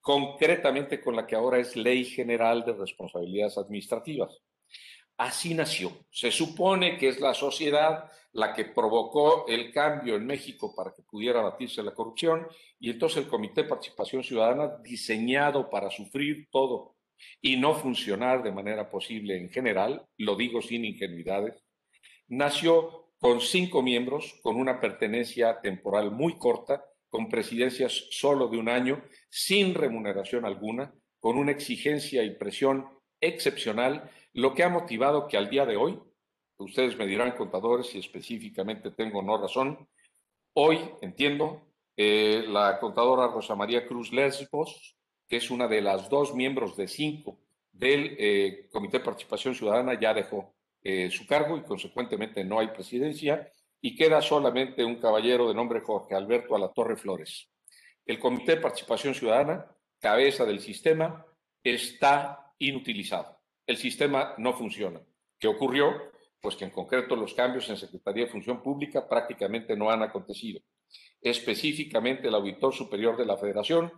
[0.00, 4.42] concretamente con la que ahora es Ley General de Responsabilidades Administrativas.
[5.16, 5.92] Así nació.
[6.10, 11.02] Se supone que es la sociedad la que provocó el cambio en México para que
[11.02, 12.46] pudiera batirse la corrupción
[12.80, 16.96] y entonces el Comité de Participación Ciudadana, diseñado para sufrir todo
[17.40, 21.63] y no funcionar de manera posible en general, lo digo sin ingenuidades,
[22.28, 28.68] nació con cinco miembros, con una pertenencia temporal muy corta, con presidencias solo de un
[28.68, 32.86] año, sin remuneración alguna, con una exigencia y presión
[33.20, 35.98] excepcional, lo que ha motivado que al día de hoy,
[36.58, 39.88] ustedes me dirán contadores si específicamente tengo o no razón,
[40.54, 41.62] hoy entiendo,
[41.96, 44.96] eh, la contadora Rosa María Cruz Lesbos,
[45.28, 47.38] que es una de las dos miembros de cinco
[47.72, 50.53] del eh, Comité de Participación Ciudadana, ya dejó
[50.84, 55.80] eh, su cargo y consecuentemente no hay presidencia y queda solamente un caballero de nombre
[55.80, 57.48] Jorge Alberto Alatorre Flores.
[58.04, 59.66] El Comité de Participación Ciudadana,
[59.98, 61.24] cabeza del sistema,
[61.62, 63.38] está inutilizado.
[63.66, 65.00] El sistema no funciona.
[65.38, 66.12] ¿Qué ocurrió?
[66.40, 70.60] Pues que en concreto los cambios en Secretaría de Función Pública prácticamente no han acontecido.
[71.20, 73.90] Específicamente el auditor superior de la Federación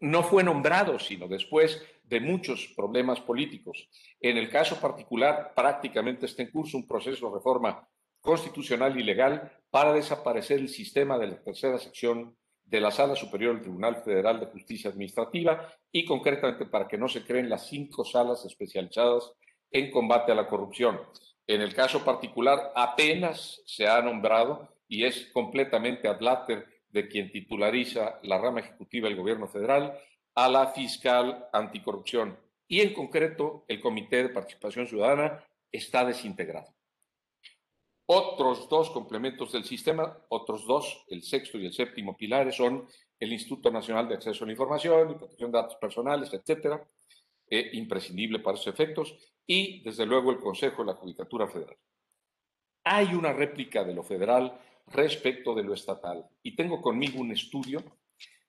[0.00, 3.88] no fue nombrado, sino después de muchos problemas políticos.
[4.20, 7.88] En el caso particular, prácticamente está en curso un proceso de reforma
[8.20, 13.54] constitucional y legal para desaparecer el sistema de la tercera sección de la Sala Superior
[13.54, 18.04] del Tribunal Federal de Justicia Administrativa y concretamente para que no se creen las cinco
[18.04, 19.32] salas especializadas
[19.70, 21.00] en combate a la corrupción.
[21.46, 28.20] En el caso particular, apenas se ha nombrado y es completamente adláter de quien titulariza
[28.22, 29.98] la rama ejecutiva del gobierno federal
[30.36, 32.38] a la fiscal anticorrupción.
[32.68, 36.72] Y en concreto, el Comité de Participación Ciudadana está desintegrado.
[38.06, 42.86] Otros dos complementos del sistema, otros dos, el sexto y el séptimo pilares, son
[43.18, 46.88] el Instituto Nacional de Acceso a la Información y Protección de Datos Personales, etcétera,
[47.50, 51.76] eh, imprescindible para esos efectos, y desde luego el Consejo de la Judicatura Federal.
[52.84, 57.82] Hay una réplica de lo federal respecto de lo estatal y tengo conmigo un estudio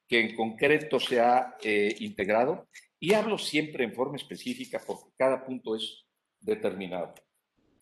[0.08, 2.68] que en concreto se ha eh, integrado
[3.00, 6.06] y hablo siempre en forma específica porque cada punto es
[6.40, 7.16] determinado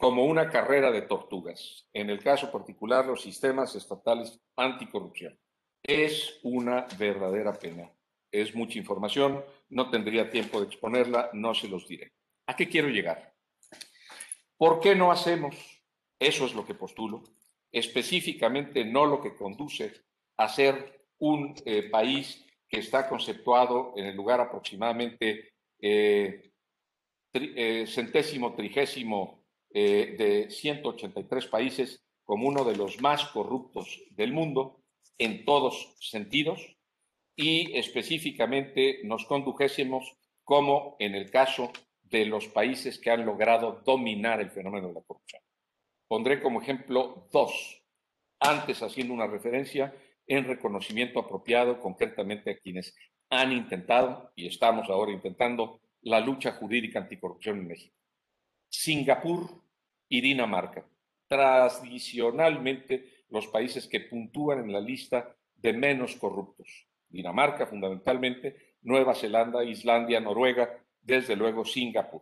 [0.03, 1.87] como una carrera de tortugas.
[1.93, 5.39] En el caso particular, los sistemas estatales anticorrupción.
[5.81, 7.89] Es una verdadera pena.
[8.29, 12.11] Es mucha información, no tendría tiempo de exponerla, no se los diré.
[12.47, 13.33] ¿A qué quiero llegar?
[14.57, 15.55] ¿Por qué no hacemos?
[16.19, 17.23] Eso es lo que postulo.
[17.73, 19.91] Específicamente no lo que conduce
[20.37, 26.51] a ser un eh, país que está conceptuado en el lugar aproximadamente eh,
[27.33, 29.43] eh, centésimo, trigésimo
[29.73, 34.83] de 183 países como uno de los más corruptos del mundo
[35.17, 36.77] en todos sentidos
[37.35, 41.71] y específicamente nos condujésemos como en el caso
[42.03, 45.41] de los países que han logrado dominar el fenómeno de la corrupción.
[46.13, 47.83] Pondré como ejemplo dos,
[48.39, 49.95] antes haciendo una referencia
[50.27, 52.95] en reconocimiento apropiado concretamente a quienes
[53.31, 57.95] han intentado y estamos ahora intentando la lucha jurídica anticorrupción en México.
[58.69, 59.63] Singapur
[60.07, 60.85] y Dinamarca,
[61.27, 66.87] tradicionalmente los países que puntúan en la lista de menos corruptos.
[67.09, 72.21] Dinamarca fundamentalmente, Nueva Zelanda, Islandia, Noruega, desde luego Singapur.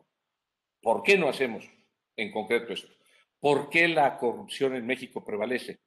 [0.82, 1.70] ¿Por qué no hacemos
[2.16, 3.01] en concreto esto?
[3.42, 5.80] ¿Por qué la corrupción en México prevalece?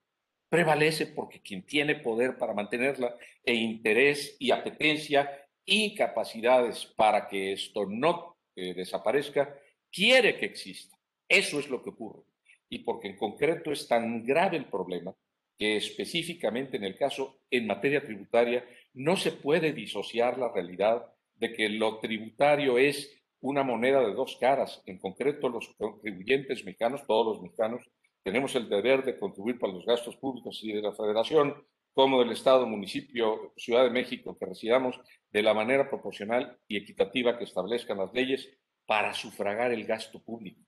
[0.48, 5.30] Prevalece porque quien tiene poder para mantenerla e interés y apetencia
[5.64, 9.56] y capacidades para que esto no eh, desaparezca,
[9.90, 10.98] quiere que exista.
[11.28, 12.24] Eso es lo que ocurre.
[12.68, 15.14] Y porque en concreto es tan grave el problema
[15.56, 21.52] que específicamente en el caso en materia tributaria no se puede disociar la realidad de
[21.52, 24.82] que lo tributario es una moneda de dos caras.
[24.86, 27.82] En concreto, los contribuyentes mexicanos, todos los mexicanos,
[28.22, 31.54] tenemos el deber de contribuir para los gastos públicos y de la federación,
[31.92, 34.98] como del Estado, municipio, Ciudad de México, que residamos
[35.30, 38.48] de la manera proporcional y equitativa que establezcan las leyes
[38.86, 40.62] para sufragar el gasto público.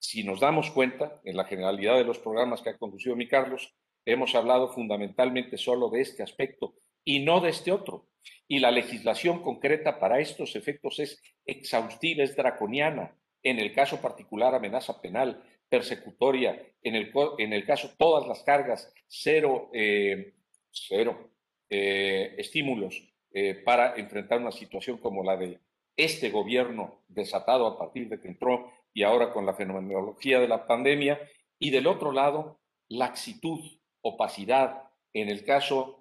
[0.00, 3.72] Si nos damos cuenta, en la generalidad de los programas que ha conducido mi Carlos,
[4.04, 8.09] hemos hablado fundamentalmente solo de este aspecto y no de este otro.
[8.48, 13.16] Y la legislación concreta para estos efectos es exhaustiva, es draconiana.
[13.42, 16.60] En el caso particular, amenaza penal, persecutoria.
[16.82, 20.34] En el, en el caso, todas las cargas, cero, eh,
[20.70, 21.30] cero
[21.68, 23.02] eh, estímulos
[23.32, 25.60] eh, para enfrentar una situación como la de
[25.96, 30.66] este gobierno desatado a partir de que entró y ahora con la fenomenología de la
[30.66, 31.20] pandemia
[31.58, 32.58] Y del otro lado,
[32.88, 33.60] laxitud,
[34.00, 35.99] opacidad, en el caso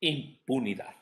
[0.00, 0.94] impunidad.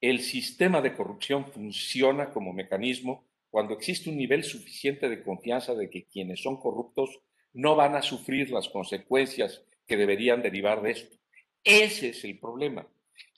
[0.00, 5.90] El sistema de corrupción funciona como mecanismo cuando existe un nivel suficiente de confianza de
[5.90, 7.20] que quienes son corruptos
[7.52, 11.16] no van a sufrir las consecuencias que deberían derivar de esto.
[11.62, 12.88] Ese es el problema.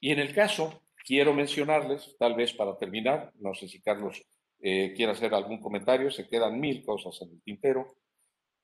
[0.00, 4.24] Y en el caso, quiero mencionarles, tal vez para terminar, no sé si Carlos
[4.60, 7.96] eh, quiere hacer algún comentario, se quedan mil cosas en el tintero,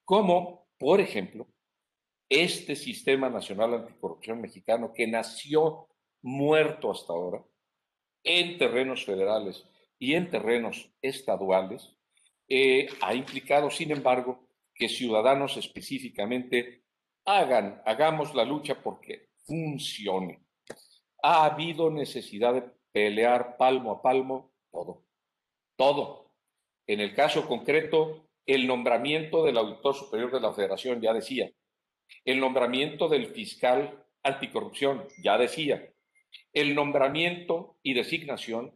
[0.05, 1.47] como, por ejemplo,
[2.29, 5.89] este sistema nacional anticorrupción mexicano que nació
[6.23, 7.45] muerto hasta ahora
[8.25, 9.65] en terrenos federales
[9.99, 11.97] y en terrenos estaduales,
[12.49, 16.85] eh, ha implicado, sin embargo, que ciudadanos específicamente
[17.25, 20.43] hagan, hagamos la lucha porque funcione.
[21.23, 25.05] Ha habido necesidad de pelear palmo a palmo todo,
[25.77, 26.35] todo.
[26.87, 31.51] En el caso concreto, el nombramiento del auditor superior de la federación, ya decía.
[32.25, 35.93] El nombramiento del fiscal anticorrupción, ya decía.
[36.53, 38.73] El nombramiento y designación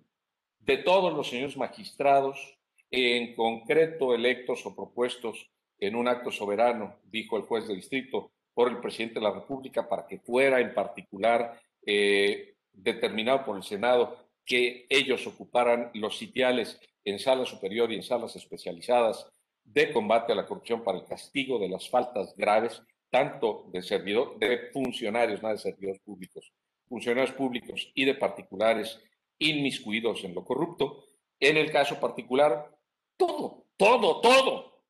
[0.61, 2.59] de todos los señores magistrados,
[2.91, 8.71] en concreto electos o propuestos en un acto soberano, dijo el juez de distrito, por
[8.71, 14.17] el presidente de la República para que fuera en particular eh, determinado por el Senado
[14.45, 19.27] que ellos ocuparan los sitiales en sala superior y en salas especializadas
[19.65, 24.39] de combate a la corrupción para el castigo de las faltas graves, tanto de servidor,
[24.39, 26.53] de funcionarios, no de servidores públicos,
[26.89, 29.01] funcionarios públicos y de particulares
[29.39, 31.05] inmiscuidos en lo corrupto.
[31.41, 32.71] En el caso particular,
[33.17, 34.85] todo, todo, todo.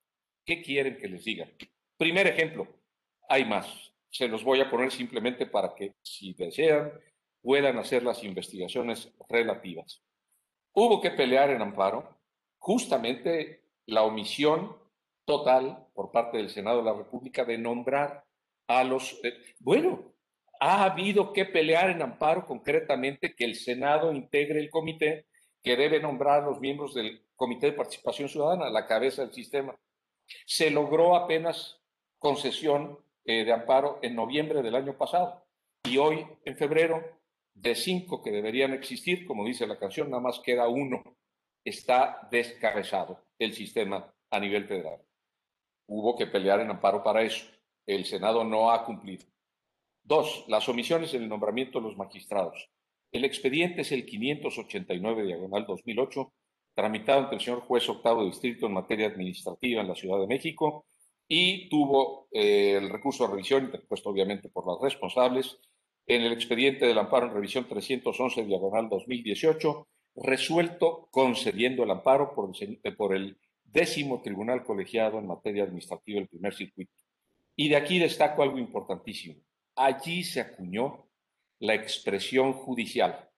[0.44, 1.48] ¿Qué quieren que les diga?
[1.96, 2.68] Primer ejemplo,
[3.28, 3.92] hay más.
[4.10, 6.92] Se los voy a poner simplemente para que, si desean,
[7.42, 10.02] puedan hacer las investigaciones relativas.
[10.72, 12.18] Hubo que pelear en amparo
[12.58, 14.76] justamente la omisión
[15.24, 18.24] total por parte del Senado de la República de nombrar
[18.68, 19.20] a los...
[19.24, 20.13] Eh, bueno,
[20.66, 25.26] ha habido que pelear en amparo concretamente que el Senado integre el comité
[25.62, 29.78] que debe nombrar a los miembros del Comité de Participación Ciudadana, la cabeza del sistema.
[30.46, 31.82] Se logró apenas
[32.18, 35.44] concesión eh, de amparo en noviembre del año pasado
[35.84, 37.04] y hoy, en febrero,
[37.52, 41.02] de cinco que deberían existir, como dice la canción, nada más queda uno.
[41.62, 45.02] Está descabezado el sistema a nivel federal.
[45.86, 47.44] Hubo que pelear en amparo para eso.
[47.84, 49.26] El Senado no ha cumplido.
[50.06, 52.68] Dos, las omisiones en el nombramiento de los magistrados.
[53.10, 56.30] El expediente es el 589 diagonal 2008,
[56.74, 60.26] tramitado ante el señor juez octavo de distrito en materia administrativa en la Ciudad de
[60.26, 60.84] México
[61.26, 65.56] y tuvo eh, el recurso de revisión, interpuesto obviamente por las responsables,
[66.06, 72.52] en el expediente del amparo en revisión 311 diagonal 2018, resuelto concediendo el amparo por
[72.60, 76.92] el, por el décimo tribunal colegiado en materia administrativa del primer circuito.
[77.56, 79.40] Y de aquí destaco algo importantísimo.
[79.76, 81.08] Allí se acuñó
[81.58, 83.28] la expresión judicial.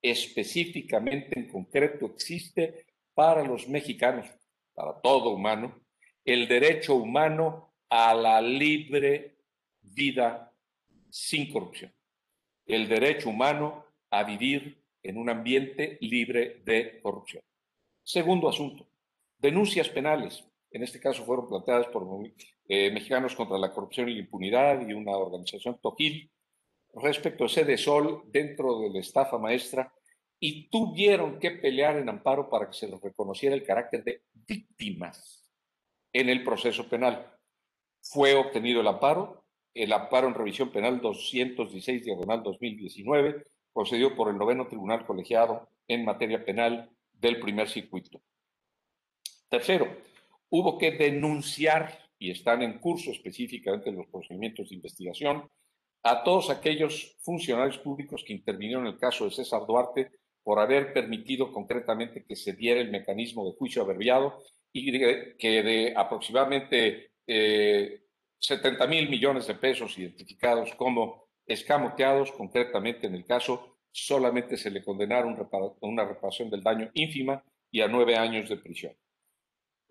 [0.00, 4.26] Específicamente, en concreto, existe para los mexicanos,
[4.74, 5.80] para todo humano,
[6.24, 9.36] el derecho humano a la libre
[9.80, 10.52] vida
[11.10, 11.92] sin corrupción,
[12.66, 17.42] el derecho humano a vivir en un ambiente libre de corrupción.
[18.02, 18.88] Segundo asunto,
[19.38, 20.44] denuncias penales.
[20.72, 22.06] En este caso fueron planteadas por
[22.68, 26.30] eh, Mexicanos contra la Corrupción y la Impunidad y una organización Toquil
[26.94, 29.92] respecto a sede Sol dentro de la estafa maestra
[30.40, 35.48] y tuvieron que pelear en amparo para que se les reconociera el carácter de víctimas
[36.12, 37.36] en el proceso penal.
[38.00, 39.44] Fue obtenido el amparo,
[39.74, 46.04] el amparo en revisión penal 216 diagonal 2019, concedido por el noveno tribunal colegiado en
[46.04, 48.20] materia penal del primer circuito.
[49.48, 49.86] Tercero,
[50.52, 55.48] hubo que denunciar, y están en curso específicamente los procedimientos de investigación,
[56.02, 60.10] a todos aquellos funcionarios públicos que intervinieron en el caso de César Duarte
[60.42, 64.42] por haber permitido concretamente que se diera el mecanismo de juicio abreviado
[64.72, 64.92] y
[65.38, 73.24] que de aproximadamente 70 eh, mil millones de pesos identificados como escamoteados, concretamente en el
[73.24, 75.48] caso solamente se le condenaron
[75.80, 78.94] una reparación del daño ínfima y a nueve años de prisión.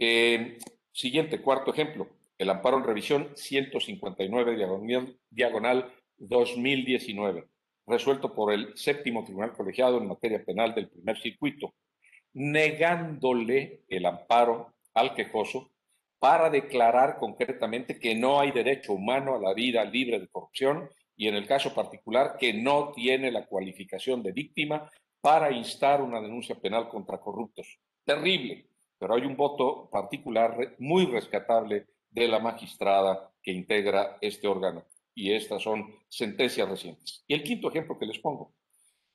[0.03, 0.57] Eh,
[0.91, 7.45] siguiente, cuarto ejemplo, el amparo en revisión 159 diagonal, diagonal 2019,
[7.85, 11.75] resuelto por el séptimo tribunal colegiado en materia penal del primer circuito,
[12.33, 15.69] negándole el amparo al quejoso
[16.17, 21.27] para declarar concretamente que no hay derecho humano a la vida libre de corrupción y
[21.27, 24.89] en el caso particular que no tiene la cualificación de víctima
[25.21, 27.77] para instar una denuncia penal contra corruptos.
[28.03, 28.70] Terrible,
[29.01, 34.85] pero hay un voto particular muy rescatable de la magistrada que integra este órgano.
[35.15, 37.23] Y estas son sentencias recientes.
[37.27, 38.53] Y el quinto ejemplo que les pongo,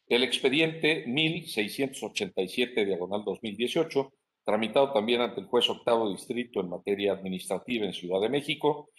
[0.09, 4.13] el expediente 1687 diagonal 2018,
[4.45, 8.91] tramitado también ante el juez octavo distrito en materia administrativa en Ciudad de México,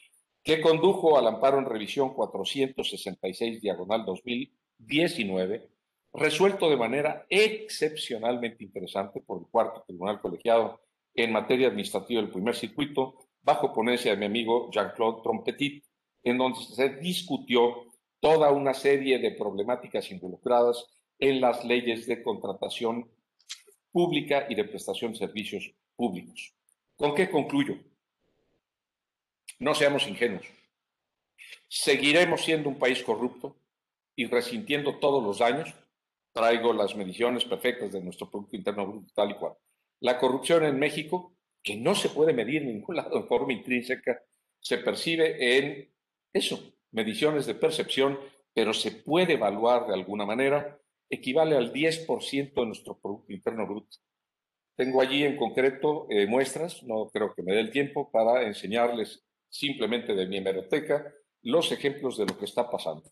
[0.42, 5.68] que condujo al amparo en revisión 466 diagonal 2019,
[6.14, 10.82] resuelto de manera excepcionalmente interesante por el cuarto tribunal colegiado
[11.14, 15.84] en materia administrativa del primer circuito, bajo ponencia de mi amigo Jean-Claude Trompetit,
[16.24, 17.86] en donde se discutió
[18.20, 20.86] toda una serie de problemáticas involucradas
[21.20, 23.10] en las leyes de contratación
[23.92, 26.54] pública y de prestación de servicios públicos.
[26.96, 27.78] ¿Con qué concluyo?
[29.60, 30.46] No seamos ingenuos.
[31.68, 33.56] Seguiremos siendo un país corrupto
[34.16, 35.74] y resintiendo todos los daños.
[36.38, 39.54] Traigo las mediciones perfectas de nuestro Producto Interno Bruto tal y cual.
[40.02, 44.22] La corrupción en México, que no se puede medir en ningún lado de forma intrínseca,
[44.60, 45.92] se percibe en
[46.32, 48.20] eso, mediciones de percepción,
[48.54, 50.80] pero se puede evaluar de alguna manera,
[51.10, 53.98] equivale al 10% de nuestro Producto Interno Bruto.
[54.76, 59.26] Tengo allí en concreto eh, muestras, no creo que me dé el tiempo para enseñarles
[59.50, 61.12] simplemente de mi hemeroteca
[61.42, 63.10] los ejemplos de lo que está pasando.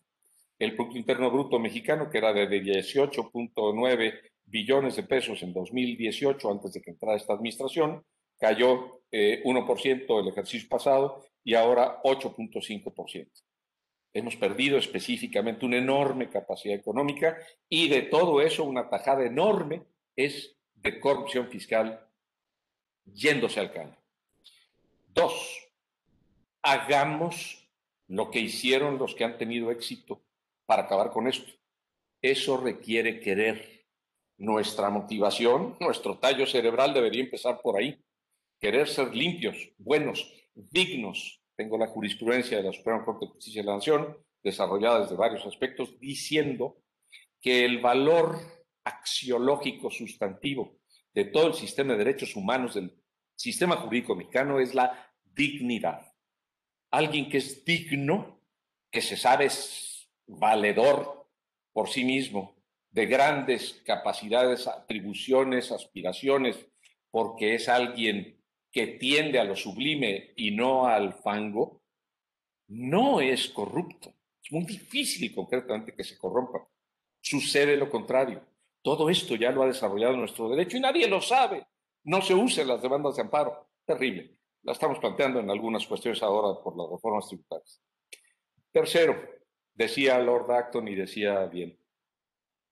[0.58, 6.72] El Producto Interno Bruto mexicano, que era de 18.9 billones de pesos en 2018, antes
[6.72, 8.04] de que entrara esta administración,
[8.38, 13.28] cayó 1% eh, el ejercicio pasado y ahora 8.5%.
[14.14, 17.36] Hemos perdido específicamente una enorme capacidad económica
[17.68, 19.82] y de todo eso una tajada enorme
[20.16, 22.00] es de corrupción fiscal
[23.04, 23.96] yéndose al caño.
[25.08, 25.68] Dos,
[26.62, 27.68] hagamos
[28.08, 30.25] lo que hicieron los que han tenido éxito
[30.66, 31.52] para acabar con esto.
[32.20, 33.76] Eso requiere querer.
[34.38, 37.98] Nuestra motivación, nuestro tallo cerebral debería empezar por ahí.
[38.60, 41.40] Querer ser limpios, buenos, dignos.
[41.56, 45.46] Tengo la jurisprudencia de la Suprema Corte de Justicia de la Nación, desarrollada desde varios
[45.46, 46.82] aspectos, diciendo
[47.40, 48.38] que el valor
[48.84, 50.76] axiológico sustantivo
[51.14, 52.94] de todo el sistema de derechos humanos del
[53.34, 56.12] sistema jurídico mexicano es la dignidad
[56.90, 58.40] alguien que es digno,
[58.90, 59.48] que se sabe
[60.26, 61.26] valedor
[61.72, 62.56] por sí mismo,
[62.90, 66.66] de grandes capacidades, atribuciones, aspiraciones,
[67.10, 71.82] porque es alguien que tiende a lo sublime y no al fango,
[72.68, 74.14] no es corrupto.
[74.42, 76.66] Es muy difícil concretamente que se corrompa.
[77.20, 78.42] Sucede lo contrario.
[78.82, 81.66] Todo esto ya lo ha desarrollado nuestro derecho y nadie lo sabe.
[82.04, 83.68] No se usan las demandas de amparo.
[83.84, 87.80] Terrible la estamos planteando en algunas cuestiones ahora por las reformas tributarias.
[88.72, 89.16] Tercero,
[89.76, 91.78] decía Lord Acton y decía bien,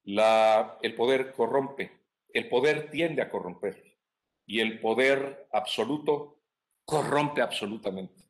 [0.05, 1.92] el poder corrompe,
[2.32, 3.96] el poder tiende a corromper
[4.44, 6.40] y el poder absoluto
[6.84, 8.22] corrompe absolutamente.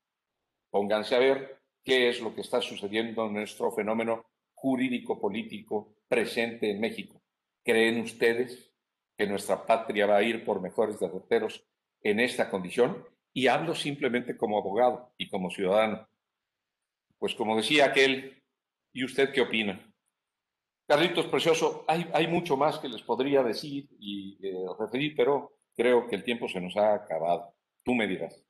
[0.71, 6.81] Pónganse a ver qué es lo que está sucediendo en nuestro fenómeno jurídico-político presente en
[6.81, 7.23] México.
[7.65, 8.73] ¿Creen ustedes
[9.17, 11.65] que nuestra patria va a ir por mejores derroteros
[12.03, 13.05] en esta condición?
[13.35, 16.09] y hablo simplemente como abogado y como ciudadano.
[17.19, 18.41] Pues como decía aquel,
[18.95, 19.79] ¿y usted qué opina?
[20.87, 26.07] Carlitos Precioso, hay, hay mucho más que les podría decir y eh, referir, pero creo
[26.07, 27.55] que el tiempo se nos ha acabado.
[27.83, 28.43] Tú me dirás.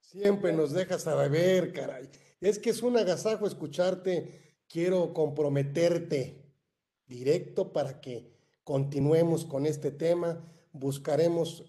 [0.00, 2.08] Siempre nos dejas a beber, caray.
[2.40, 4.56] Es que es un agasajo escucharte.
[4.68, 6.44] Quiero comprometerte
[7.06, 8.32] directo para que
[8.64, 10.44] continuemos con este tema.
[10.72, 11.64] Buscaremos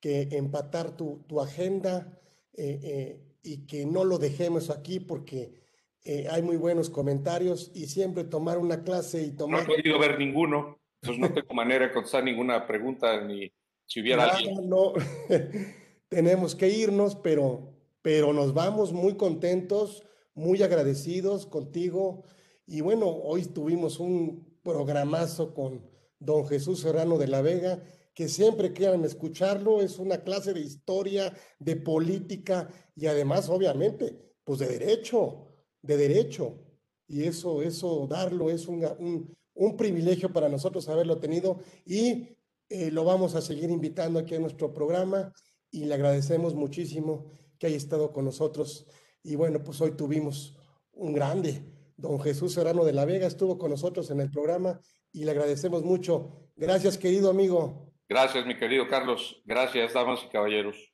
[0.00, 2.18] que empatar tu, tu agenda
[2.54, 5.60] eh, eh, y que no lo dejemos aquí porque
[6.04, 9.66] eh, hay muy buenos comentarios y siempre tomar una clase y tomar...
[9.66, 13.52] No he podido ver ninguno, entonces no tengo manera de contestar ninguna pregunta ni
[13.86, 14.68] si hubiera alguien.
[14.68, 14.92] No,
[16.08, 22.24] tenemos que irnos, pero, pero nos vamos muy contentos, muy agradecidos contigo.
[22.66, 25.84] Y bueno, hoy tuvimos un programazo con
[26.18, 27.82] don Jesús Serrano de la Vega
[28.14, 29.80] que siempre quieran escucharlo.
[29.80, 35.49] Es una clase de historia, de política y además, obviamente, pues de derecho,
[35.82, 36.58] de derecho.
[37.06, 42.36] Y eso, eso, darlo es un, un, privilegio para nosotros haberlo tenido y
[42.68, 45.32] eh, lo vamos a seguir invitando aquí a nuestro programa
[45.70, 48.86] y le agradecemos muchísimo que haya estado con nosotros.
[49.22, 50.56] Y bueno, pues hoy tuvimos
[50.92, 51.64] un grande,
[51.96, 54.80] don Jesús Serrano de la Vega, estuvo con nosotros en el programa
[55.12, 56.50] y le agradecemos mucho.
[56.56, 57.92] Gracias, querido amigo.
[58.08, 59.42] Gracias, mi querido Carlos.
[59.44, 60.89] Gracias, damas y caballeros.